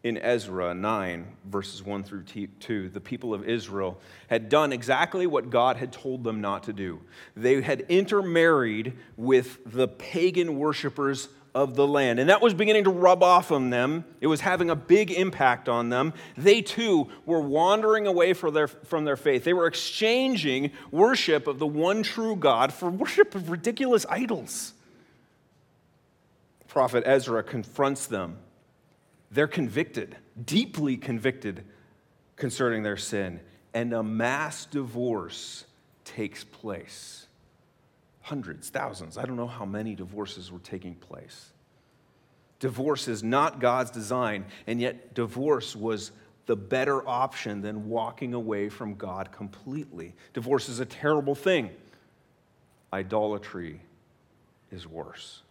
In 0.04 0.16
Ezra 0.16 0.74
9, 0.74 1.26
verses 1.44 1.82
1 1.82 2.04
through 2.04 2.22
2, 2.22 2.88
the 2.88 3.00
people 3.00 3.34
of 3.34 3.48
Israel 3.48 4.00
had 4.28 4.48
done 4.48 4.72
exactly 4.72 5.26
what 5.26 5.50
God 5.50 5.76
had 5.76 5.92
told 5.92 6.22
them 6.22 6.40
not 6.40 6.62
to 6.64 6.72
do. 6.72 7.00
They 7.36 7.60
had 7.60 7.80
intermarried 7.88 8.92
with 9.16 9.58
the 9.66 9.88
pagan 9.88 10.56
worshippers 10.56 11.28
of 11.52 11.74
the 11.74 11.86
land. 11.86 12.20
And 12.20 12.30
that 12.30 12.40
was 12.40 12.54
beginning 12.54 12.84
to 12.84 12.90
rub 12.90 13.24
off 13.24 13.50
on 13.50 13.70
them. 13.70 14.04
It 14.20 14.28
was 14.28 14.40
having 14.40 14.70
a 14.70 14.76
big 14.76 15.10
impact 15.10 15.68
on 15.68 15.88
them. 15.88 16.12
They 16.36 16.62
too 16.62 17.08
were 17.26 17.40
wandering 17.40 18.06
away 18.06 18.34
from 18.34 18.54
their, 18.54 18.68
from 18.68 19.04
their 19.04 19.16
faith. 19.16 19.42
They 19.42 19.52
were 19.52 19.66
exchanging 19.66 20.70
worship 20.92 21.48
of 21.48 21.58
the 21.58 21.66
one 21.66 22.04
true 22.04 22.36
God 22.36 22.72
for 22.72 22.88
worship 22.88 23.34
of 23.34 23.50
ridiculous 23.50 24.06
idols. 24.08 24.74
Prophet 26.68 27.02
Ezra 27.04 27.42
confronts 27.42 28.06
them. 28.06 28.38
They're 29.30 29.46
convicted, 29.48 30.16
deeply 30.44 30.96
convicted 30.96 31.64
concerning 32.36 32.82
their 32.82 32.96
sin, 32.96 33.40
and 33.74 33.92
a 33.92 34.02
mass 34.02 34.64
divorce 34.66 35.64
takes 36.04 36.44
place 36.44 37.26
hundreds, 38.22 38.68
thousands. 38.68 39.16
I 39.16 39.24
don't 39.24 39.36
know 39.36 39.46
how 39.46 39.64
many 39.64 39.94
divorces 39.94 40.52
were 40.52 40.58
taking 40.58 40.94
place. 40.94 41.50
Divorce 42.60 43.08
is 43.08 43.22
not 43.22 43.58
God's 43.58 43.90
design, 43.90 44.44
and 44.66 44.80
yet 44.80 45.14
divorce 45.14 45.74
was 45.74 46.12
the 46.44 46.56
better 46.56 47.06
option 47.08 47.62
than 47.62 47.88
walking 47.88 48.34
away 48.34 48.68
from 48.68 48.94
God 48.96 49.32
completely. 49.32 50.14
Divorce 50.34 50.68
is 50.68 50.80
a 50.80 50.84
terrible 50.84 51.34
thing. 51.34 51.70
Idolatry 52.92 53.80
is 54.70 54.86
worse. 54.86 55.42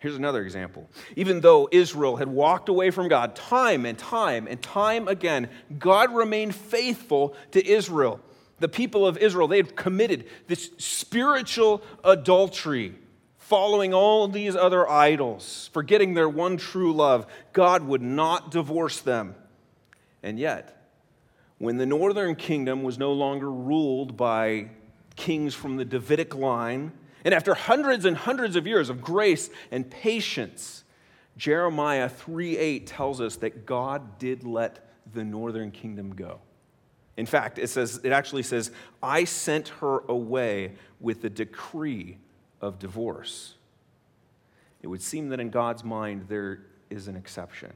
Here's 0.00 0.16
another 0.16 0.42
example. 0.42 0.88
Even 1.14 1.40
though 1.40 1.68
Israel 1.70 2.16
had 2.16 2.28
walked 2.28 2.68
away 2.68 2.90
from 2.90 3.08
God 3.08 3.36
time 3.36 3.86
and 3.86 3.96
time 3.96 4.46
and 4.46 4.60
time 4.62 5.08
again, 5.08 5.48
God 5.78 6.14
remained 6.14 6.54
faithful 6.54 7.34
to 7.52 7.66
Israel 7.66 8.20
the 8.60 8.68
people 8.68 9.06
of 9.06 9.18
Israel, 9.18 9.48
they 9.48 9.56
had 9.56 9.74
committed 9.74 10.26
this 10.46 10.70
spiritual 10.78 11.82
adultery, 12.04 12.94
following 13.38 13.92
all 13.92 14.28
these 14.28 14.54
other 14.54 14.88
idols, 14.88 15.70
forgetting 15.72 16.14
their 16.14 16.28
one 16.28 16.56
true 16.56 16.92
love. 16.92 17.26
God 17.52 17.82
would 17.82 18.02
not 18.02 18.50
divorce 18.50 19.00
them. 19.00 19.34
And 20.22 20.38
yet, 20.38 20.76
when 21.58 21.78
the 21.78 21.86
northern 21.86 22.36
kingdom 22.36 22.82
was 22.82 22.98
no 22.98 23.12
longer 23.12 23.50
ruled 23.50 24.16
by 24.16 24.68
kings 25.16 25.54
from 25.54 25.76
the 25.76 25.84
Davidic 25.84 26.34
line, 26.34 26.92
and 27.24 27.34
after 27.34 27.54
hundreds 27.54 28.04
and 28.04 28.16
hundreds 28.16 28.56
of 28.56 28.66
years 28.66 28.88
of 28.88 29.00
grace 29.00 29.50
and 29.70 29.90
patience, 29.90 30.84
Jeremiah 31.36 32.08
3:8 32.08 32.86
tells 32.86 33.20
us 33.20 33.36
that 33.36 33.66
God 33.66 34.18
did 34.18 34.44
let 34.44 34.90
the 35.12 35.24
northern 35.24 35.70
kingdom 35.70 36.14
go. 36.14 36.40
In 37.16 37.26
fact, 37.26 37.58
it 37.58 37.68
says 37.68 38.00
it 38.02 38.12
actually 38.12 38.42
says, 38.42 38.70
"I 39.02 39.24
sent 39.24 39.68
her 39.80 40.00
away 40.08 40.76
with 41.00 41.22
the 41.22 41.30
decree 41.30 42.18
of 42.60 42.78
divorce." 42.78 43.54
It 44.82 44.86
would 44.86 45.02
seem 45.02 45.28
that 45.28 45.40
in 45.40 45.50
God's 45.50 45.84
mind 45.84 46.26
there 46.28 46.60
is 46.88 47.08
an 47.08 47.16
exception. 47.16 47.72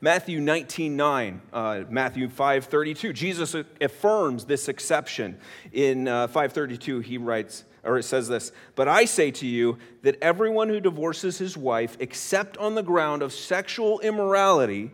Matthew 0.00 0.40
19, 0.40 0.96
9, 0.96 1.40
uh, 1.52 1.84
Matthew 1.88 2.28
5, 2.28 2.64
32, 2.66 3.12
Jesus 3.12 3.54
affirms 3.80 4.44
this 4.44 4.68
exception. 4.68 5.38
In 5.72 6.06
uh, 6.08 6.26
532, 6.26 7.00
he 7.00 7.16
writes, 7.18 7.64
or 7.86 7.98
it 7.98 8.02
says 8.02 8.28
this, 8.28 8.52
but 8.74 8.88
I 8.88 9.04
say 9.04 9.30
to 9.30 9.46
you 9.46 9.78
that 10.02 10.18
everyone 10.20 10.68
who 10.68 10.80
divorces 10.80 11.38
his 11.38 11.56
wife, 11.56 11.96
except 12.00 12.58
on 12.58 12.74
the 12.74 12.82
ground 12.82 13.22
of 13.22 13.32
sexual 13.32 14.00
immorality, 14.00 14.90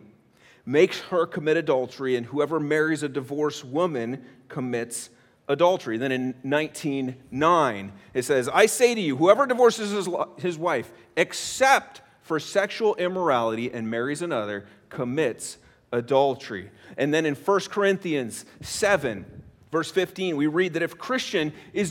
makes 0.64 1.00
her 1.00 1.26
commit 1.26 1.56
adultery, 1.56 2.16
and 2.16 2.26
whoever 2.26 2.60
marries 2.60 3.02
a 3.02 3.08
divorced 3.08 3.64
woman 3.64 4.24
commits 4.48 5.10
adultery. 5.48 5.98
Then 5.98 6.12
in 6.12 6.34
19:9 6.44 7.92
it 8.14 8.22
says, 8.22 8.48
"I 8.48 8.66
say 8.66 8.94
to 8.94 9.00
you, 9.00 9.16
whoever 9.16 9.46
divorces 9.46 9.90
his, 9.90 10.08
his 10.38 10.58
wife 10.58 10.92
except 11.16 12.00
for 12.22 12.38
sexual 12.38 12.94
immorality 12.96 13.70
and 13.72 13.90
marries 13.90 14.22
another 14.22 14.66
commits 14.88 15.58
adultery." 15.90 16.70
And 16.96 17.12
then 17.12 17.26
in 17.26 17.34
1 17.34 17.70
Corinthians 17.70 18.44
7 18.60 19.26
verse 19.72 19.90
15 19.90 20.36
we 20.36 20.46
read 20.46 20.74
that 20.74 20.82
if 20.82 20.98
Christian 20.98 21.52
is 21.72 21.90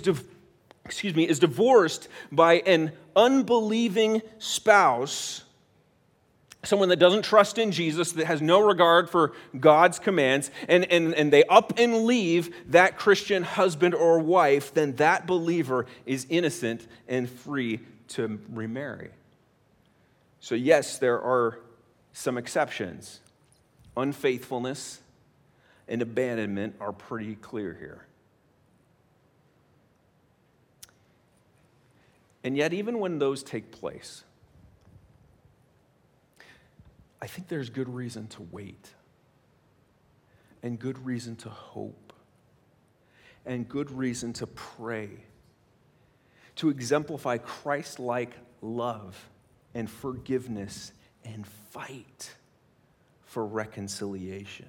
excuse 0.86 1.15
me 1.15 1.28
is 1.28 1.39
divorced 1.39 2.08
by 2.32 2.56
an 2.56 2.91
unbelieving 3.15 4.22
spouse, 4.39 5.44
someone 6.63 6.89
that 6.89 6.98
doesn't 6.98 7.24
trust 7.24 7.58
in 7.58 7.72
Jesus, 7.72 8.12
that 8.13 8.26
has 8.26 8.41
no 8.41 8.62
regard 8.62 9.10
for 9.10 9.34
God's 9.60 10.00
commands, 10.00 10.52
and, 10.67 10.86
and, 10.91 11.13
and 11.15 11.32
they 11.32 11.44
up 11.46 11.74
and 11.78 12.06
leave 12.06 12.54
that 12.72 12.98
Christian 12.98 13.44
husband 13.44 13.96
or 13.96 14.20
wife, 14.20 14.74
then 14.74 14.96
that 14.98 15.26
believer 15.26 15.86
is 16.06 16.26
innocent 16.30 16.88
and 17.08 17.30
free 17.30 17.80
to 18.10 18.39
remarry. 18.50 19.10
So, 20.39 20.56
yes, 20.56 20.98
there 20.98 21.22
are 21.22 21.60
some 22.13 22.38
exceptions. 22.38 23.20
Unfaithfulness 23.96 25.02
and 25.88 26.02
abandonment 26.02 26.76
are 26.80 26.94
pretty 26.94 27.36
clear 27.36 27.76
here. 27.80 28.06
And 32.43 32.58
yet, 32.58 32.73
even 32.73 32.99
when 32.99 33.19
those 33.19 33.43
take 33.43 33.71
place, 33.71 34.23
I 37.21 37.27
think 37.27 37.47
there's 37.47 37.69
good 37.69 37.88
reason 37.88 38.27
to 38.30 38.47
wait, 38.51 38.89
and 40.63 40.80
good 40.80 41.06
reason 41.06 41.36
to 41.38 41.49
hope, 41.49 42.13
and 43.45 43.67
good 43.69 43.91
reason 43.91 44.34
to 44.34 44.47
pray, 44.47 45.10
to 46.56 46.69
exemplify 46.69 47.38
Christ 47.38 47.99
like 47.99 48.34
love 48.62 49.30
and 49.75 49.89
forgiveness 49.89 50.93
and 51.23 51.45
fight 51.45 52.36
for 53.25 53.45
reconciliation. 53.45 54.67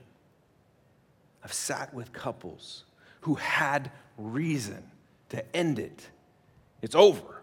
I've 1.42 1.52
sat 1.52 1.92
with 1.94 2.12
couples 2.12 2.84
who 3.22 3.36
had 3.36 3.90
reason 4.18 4.90
to 5.30 5.56
end 5.56 5.78
it. 5.78 6.06
It's 6.82 6.94
over. 6.94 7.41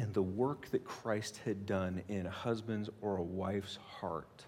And 0.00 0.14
the 0.14 0.22
work 0.22 0.66
that 0.70 0.82
Christ 0.82 1.40
had 1.44 1.66
done 1.66 2.02
in 2.08 2.24
a 2.24 2.30
husband's 2.30 2.88
or 3.02 3.18
a 3.18 3.22
wife's 3.22 3.76
heart 3.76 4.46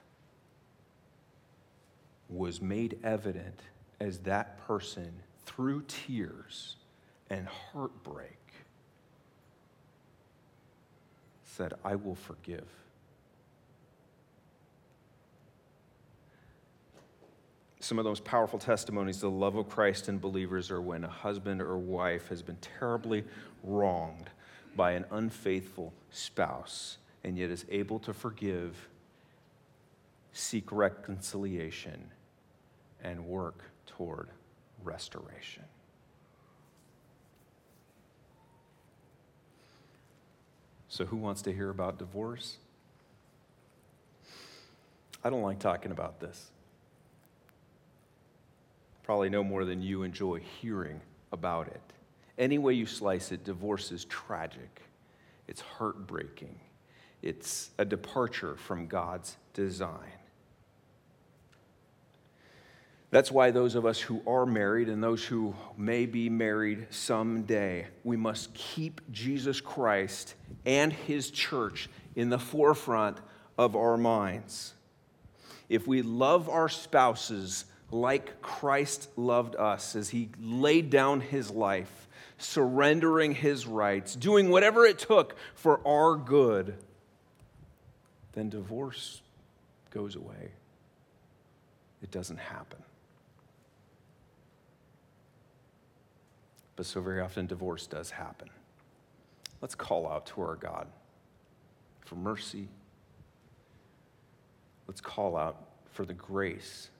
was 2.30 2.62
made 2.62 2.98
evident 3.04 3.60
as 4.00 4.18
that 4.20 4.66
person, 4.66 5.12
through 5.44 5.84
tears 5.86 6.76
and 7.28 7.46
heartbreak, 7.46 8.38
said, 11.44 11.74
I 11.84 11.96
will 11.96 12.16
forgive. 12.16 12.66
some 17.80 17.98
of 17.98 18.04
those 18.04 18.20
powerful 18.20 18.60
testimonies 18.60 19.20
the 19.20 19.28
love 19.28 19.56
of 19.56 19.68
Christ 19.68 20.08
in 20.08 20.16
believers 20.16 20.70
are 20.70 20.80
when 20.80 21.02
a 21.02 21.08
husband 21.08 21.60
or 21.60 21.76
wife 21.76 22.28
has 22.28 22.40
been 22.40 22.56
terribly 22.78 23.24
wronged 23.64 24.30
by 24.76 24.92
an 24.92 25.04
unfaithful 25.10 25.92
spouse 26.10 26.98
and 27.24 27.38
yet 27.38 27.50
is 27.50 27.64
able 27.70 27.98
to 28.00 28.12
forgive, 28.12 28.88
seek 30.32 30.72
reconciliation, 30.72 32.10
and 33.02 33.26
work 33.26 33.62
toward 33.86 34.28
restoration. 34.82 35.64
So, 40.88 41.06
who 41.06 41.16
wants 41.16 41.42
to 41.42 41.52
hear 41.52 41.70
about 41.70 41.98
divorce? 41.98 42.58
I 45.24 45.30
don't 45.30 45.42
like 45.42 45.58
talking 45.58 45.90
about 45.90 46.20
this. 46.20 46.50
Probably 49.02 49.30
no 49.30 49.42
more 49.42 49.64
than 49.64 49.80
you 49.80 50.02
enjoy 50.02 50.40
hearing 50.60 51.00
about 51.32 51.68
it. 51.68 51.80
Any 52.38 52.58
way 52.58 52.74
you 52.74 52.86
slice 52.86 53.32
it, 53.32 53.44
divorce 53.44 53.92
is 53.92 54.04
tragic, 54.06 54.82
it's 55.48 55.60
heartbreaking, 55.60 56.58
it's 57.22 57.70
a 57.78 57.84
departure 57.84 58.56
from 58.56 58.86
God's 58.86 59.36
design. 59.54 60.12
That's 63.10 63.30
why 63.30 63.50
those 63.50 63.74
of 63.74 63.84
us 63.84 64.00
who 64.00 64.22
are 64.26 64.46
married 64.46 64.88
and 64.88 65.04
those 65.04 65.22
who 65.22 65.54
may 65.76 66.06
be 66.06 66.30
married 66.30 66.86
someday, 66.88 67.86
we 68.04 68.16
must 68.16 68.54
keep 68.54 69.02
Jesus 69.12 69.60
Christ 69.60 70.34
and 70.64 70.90
his 70.90 71.30
church 71.30 71.90
in 72.16 72.30
the 72.30 72.38
forefront 72.38 73.18
of 73.58 73.76
our 73.76 73.98
minds. 73.98 74.72
If 75.68 75.86
we 75.86 76.00
love 76.00 76.48
our 76.48 76.70
spouses 76.70 77.66
like 77.90 78.40
Christ 78.40 79.08
loved 79.16 79.56
us 79.56 79.94
as 79.94 80.08
he 80.08 80.30
laid 80.40 80.88
down 80.88 81.20
his 81.20 81.50
life, 81.50 82.08
surrendering 82.42 83.34
his 83.34 83.66
rights, 83.66 84.14
doing 84.14 84.50
whatever 84.50 84.84
it 84.84 84.98
took 84.98 85.36
for 85.54 85.86
our 85.86 86.16
good, 86.16 86.74
then 88.32 88.48
divorce 88.48 89.22
goes 89.90 90.16
away. 90.16 90.52
It 92.02 92.10
doesn't 92.10 92.38
happen. 92.38 92.82
but 96.76 96.86
so 96.86 97.00
very 97.00 97.20
often 97.20 97.46
divorce 97.46 97.86
does 97.86 98.10
happen. 98.10 98.48
Let's 99.60 99.76
call 99.76 100.08
out 100.08 100.26
to 100.26 100.40
our 100.40 100.56
God 100.56 100.88
for 102.00 102.16
mercy. 102.16 102.66
Let's 104.88 105.00
call 105.00 105.36
out 105.36 105.64
for 105.92 106.04
the 106.04 106.14
grace 106.14 106.90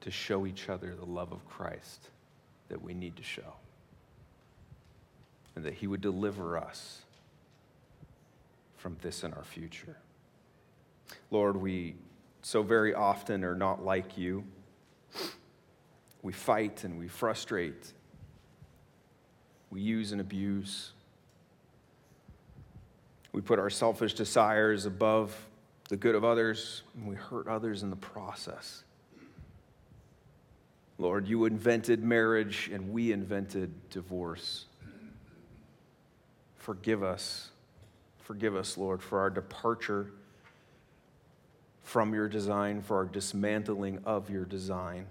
to 0.00 0.10
show 0.10 0.44
each 0.44 0.68
other 0.68 0.96
the 0.96 1.04
love 1.04 1.30
of 1.32 1.46
Christ 1.48 2.08
that 2.68 2.82
we 2.82 2.94
need 2.94 3.16
to 3.16 3.22
show. 3.22 3.54
And 5.60 5.66
that 5.66 5.74
He 5.74 5.86
would 5.86 6.00
deliver 6.00 6.56
us 6.56 7.02
from 8.78 8.96
this 9.02 9.24
in 9.24 9.34
our 9.34 9.44
future. 9.44 9.98
Lord, 11.30 11.56
we 11.56 11.96
so 12.40 12.62
very 12.62 12.94
often 12.94 13.44
are 13.44 13.54
not 13.54 13.84
like 13.84 14.16
you. 14.16 14.44
We 16.22 16.32
fight 16.32 16.84
and 16.84 16.98
we 16.98 17.08
frustrate 17.08 17.92
we 19.70 19.80
use 19.80 20.12
and 20.12 20.20
abuse. 20.20 20.92
We 23.32 23.40
put 23.40 23.58
our 23.58 23.70
selfish 23.70 24.14
desires 24.14 24.84
above 24.84 25.36
the 25.88 25.96
good 25.96 26.14
of 26.14 26.24
others, 26.24 26.82
and 26.96 27.06
we 27.06 27.14
hurt 27.14 27.46
others 27.46 27.82
in 27.82 27.90
the 27.90 27.96
process. 27.96 28.84
Lord, 30.98 31.26
you 31.26 31.44
invented 31.44 32.02
marriage, 32.02 32.68
and 32.72 32.92
we 32.92 33.12
invented 33.12 33.72
divorce. 33.90 34.66
Forgive 36.70 37.02
us. 37.02 37.50
Forgive 38.18 38.54
us, 38.54 38.78
Lord, 38.78 39.02
for 39.02 39.18
our 39.18 39.28
departure 39.28 40.12
from 41.82 42.14
your 42.14 42.28
design, 42.28 42.80
for 42.80 42.98
our 42.98 43.06
dismantling 43.06 43.98
of 44.04 44.30
your 44.30 44.44
design. 44.44 45.06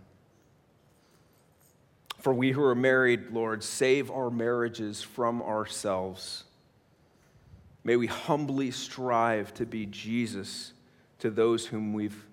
For 2.20 2.34
we 2.34 2.54
who 2.54 2.64
are 2.64 2.76
married, 2.76 3.32
Lord, 3.34 3.62
save 3.62 4.10
our 4.10 4.30
marriages 4.30 5.02
from 5.02 5.42
ourselves. 5.42 6.46
May 7.84 7.98
we 7.98 8.08
humbly 8.08 8.72
strive 8.72 9.54
to 9.56 9.66
be 9.66 9.86
Jesus 9.86 10.72
to 11.20 11.30
those 11.30 11.66
whom 11.66 11.92
we've 11.92 12.26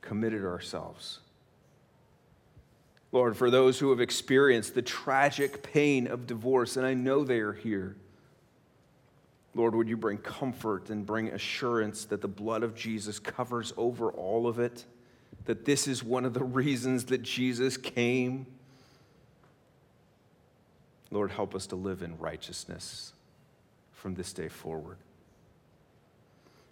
committed 0.00 0.44
ourselves. 0.44 1.18
Lord, 3.10 3.36
for 3.36 3.50
those 3.50 3.80
who 3.80 3.90
have 3.90 4.00
experienced 4.00 4.76
the 4.76 4.82
tragic 4.82 5.64
pain 5.64 6.06
of 6.06 6.28
divorce, 6.28 6.76
and 6.76 6.86
I 6.86 6.94
know 6.94 7.24
they 7.24 7.40
are 7.40 7.54
here, 7.54 7.96
Lord, 9.54 9.74
would 9.74 9.88
you 9.88 9.96
bring 9.96 10.18
comfort 10.18 10.90
and 10.90 11.04
bring 11.04 11.28
assurance 11.28 12.04
that 12.06 12.20
the 12.20 12.28
blood 12.28 12.62
of 12.62 12.74
Jesus 12.74 13.18
covers 13.18 13.72
over 13.76 14.10
all 14.10 14.46
of 14.46 14.58
it, 14.58 14.84
that 15.46 15.64
this 15.64 15.88
is 15.88 16.04
one 16.04 16.24
of 16.24 16.34
the 16.34 16.44
reasons 16.44 17.06
that 17.06 17.22
Jesus 17.22 17.76
came 17.76 18.46
Lord, 21.10 21.32
help 21.32 21.54
us 21.54 21.66
to 21.68 21.76
live 21.76 22.02
in 22.02 22.16
righteousness 22.18 23.12
from 23.92 24.14
this 24.14 24.32
day 24.32 24.48
forward. 24.48 24.96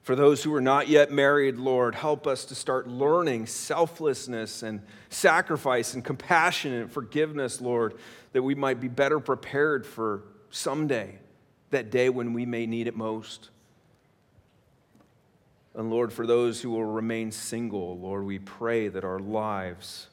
For 0.03 0.15
those 0.17 0.43
who 0.43 0.55
are 0.55 0.61
not 0.61 0.89
yet 0.89 1.11
married, 1.11 1.59
Lord, 1.59 1.95
help 1.95 2.27
us 2.27 2.47
to 2.47 2.55
start 2.55 2.89
learning 2.89 3.47
selflessness 3.47 4.63
and 4.63 4.81
sacrifice 5.11 5.93
and 5.93 6.05
compassion 6.05 6.73
and 6.73 6.91
forgiveness, 6.91 7.61
Lord, 7.61 7.95
that 8.33 8.43
we 8.43 8.55
might 8.55 8.81
be 8.81 8.89
better 8.89 9.21
prepared 9.21 9.85
for 9.85 10.23
someday, 10.51 11.19
that 11.71 11.91
day 11.91 12.09
when 12.09 12.33
we 12.33 12.47
may 12.47 12.67
need 12.67 12.87
it 12.87 12.97
most. 12.97 13.51
And 15.75 15.91
Lord, 15.91 16.13
for 16.13 16.27
those 16.27 16.61
who 16.61 16.71
will 16.71 16.85
remain 16.85 17.31
single, 17.31 17.99
Lord, 17.99 18.25
we 18.25 18.39
pray 18.39 18.89
that 18.89 19.05
our 19.05 19.19
lives 19.19 20.09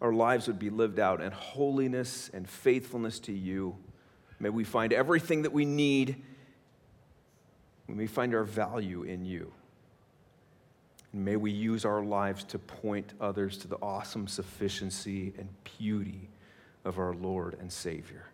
our 0.00 0.12
lives 0.12 0.46
would 0.46 0.58
be 0.58 0.70
lived 0.70 0.98
out 0.98 1.20
in 1.20 1.30
holiness 1.30 2.30
and 2.32 2.48
faithfulness 2.48 3.18
to 3.20 3.32
you. 3.32 3.76
May 4.38 4.48
we 4.48 4.64
find 4.64 4.92
everything 4.92 5.42
that 5.42 5.52
we 5.52 5.66
need. 5.66 6.22
May 7.86 7.94
we 7.94 8.06
find 8.06 8.34
our 8.34 8.44
value 8.44 9.02
in 9.02 9.26
you. 9.26 9.52
And 11.12 11.24
may 11.24 11.36
we 11.36 11.50
use 11.50 11.84
our 11.84 12.02
lives 12.02 12.44
to 12.44 12.58
point 12.58 13.12
others 13.20 13.58
to 13.58 13.68
the 13.68 13.76
awesome 13.82 14.26
sufficiency 14.26 15.34
and 15.36 15.48
beauty 15.78 16.30
of 16.84 16.98
our 16.98 17.12
Lord 17.12 17.58
and 17.60 17.70
Savior. 17.70 18.29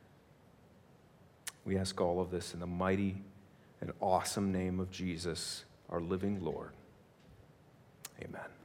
We 1.66 1.76
ask 1.76 2.00
all 2.00 2.20
of 2.20 2.30
this 2.30 2.54
in 2.54 2.60
the 2.60 2.66
mighty 2.66 3.16
and 3.80 3.92
awesome 4.00 4.52
name 4.52 4.78
of 4.78 4.90
Jesus, 4.90 5.64
our 5.90 6.00
living 6.00 6.42
Lord. 6.42 6.70
Amen. 8.22 8.55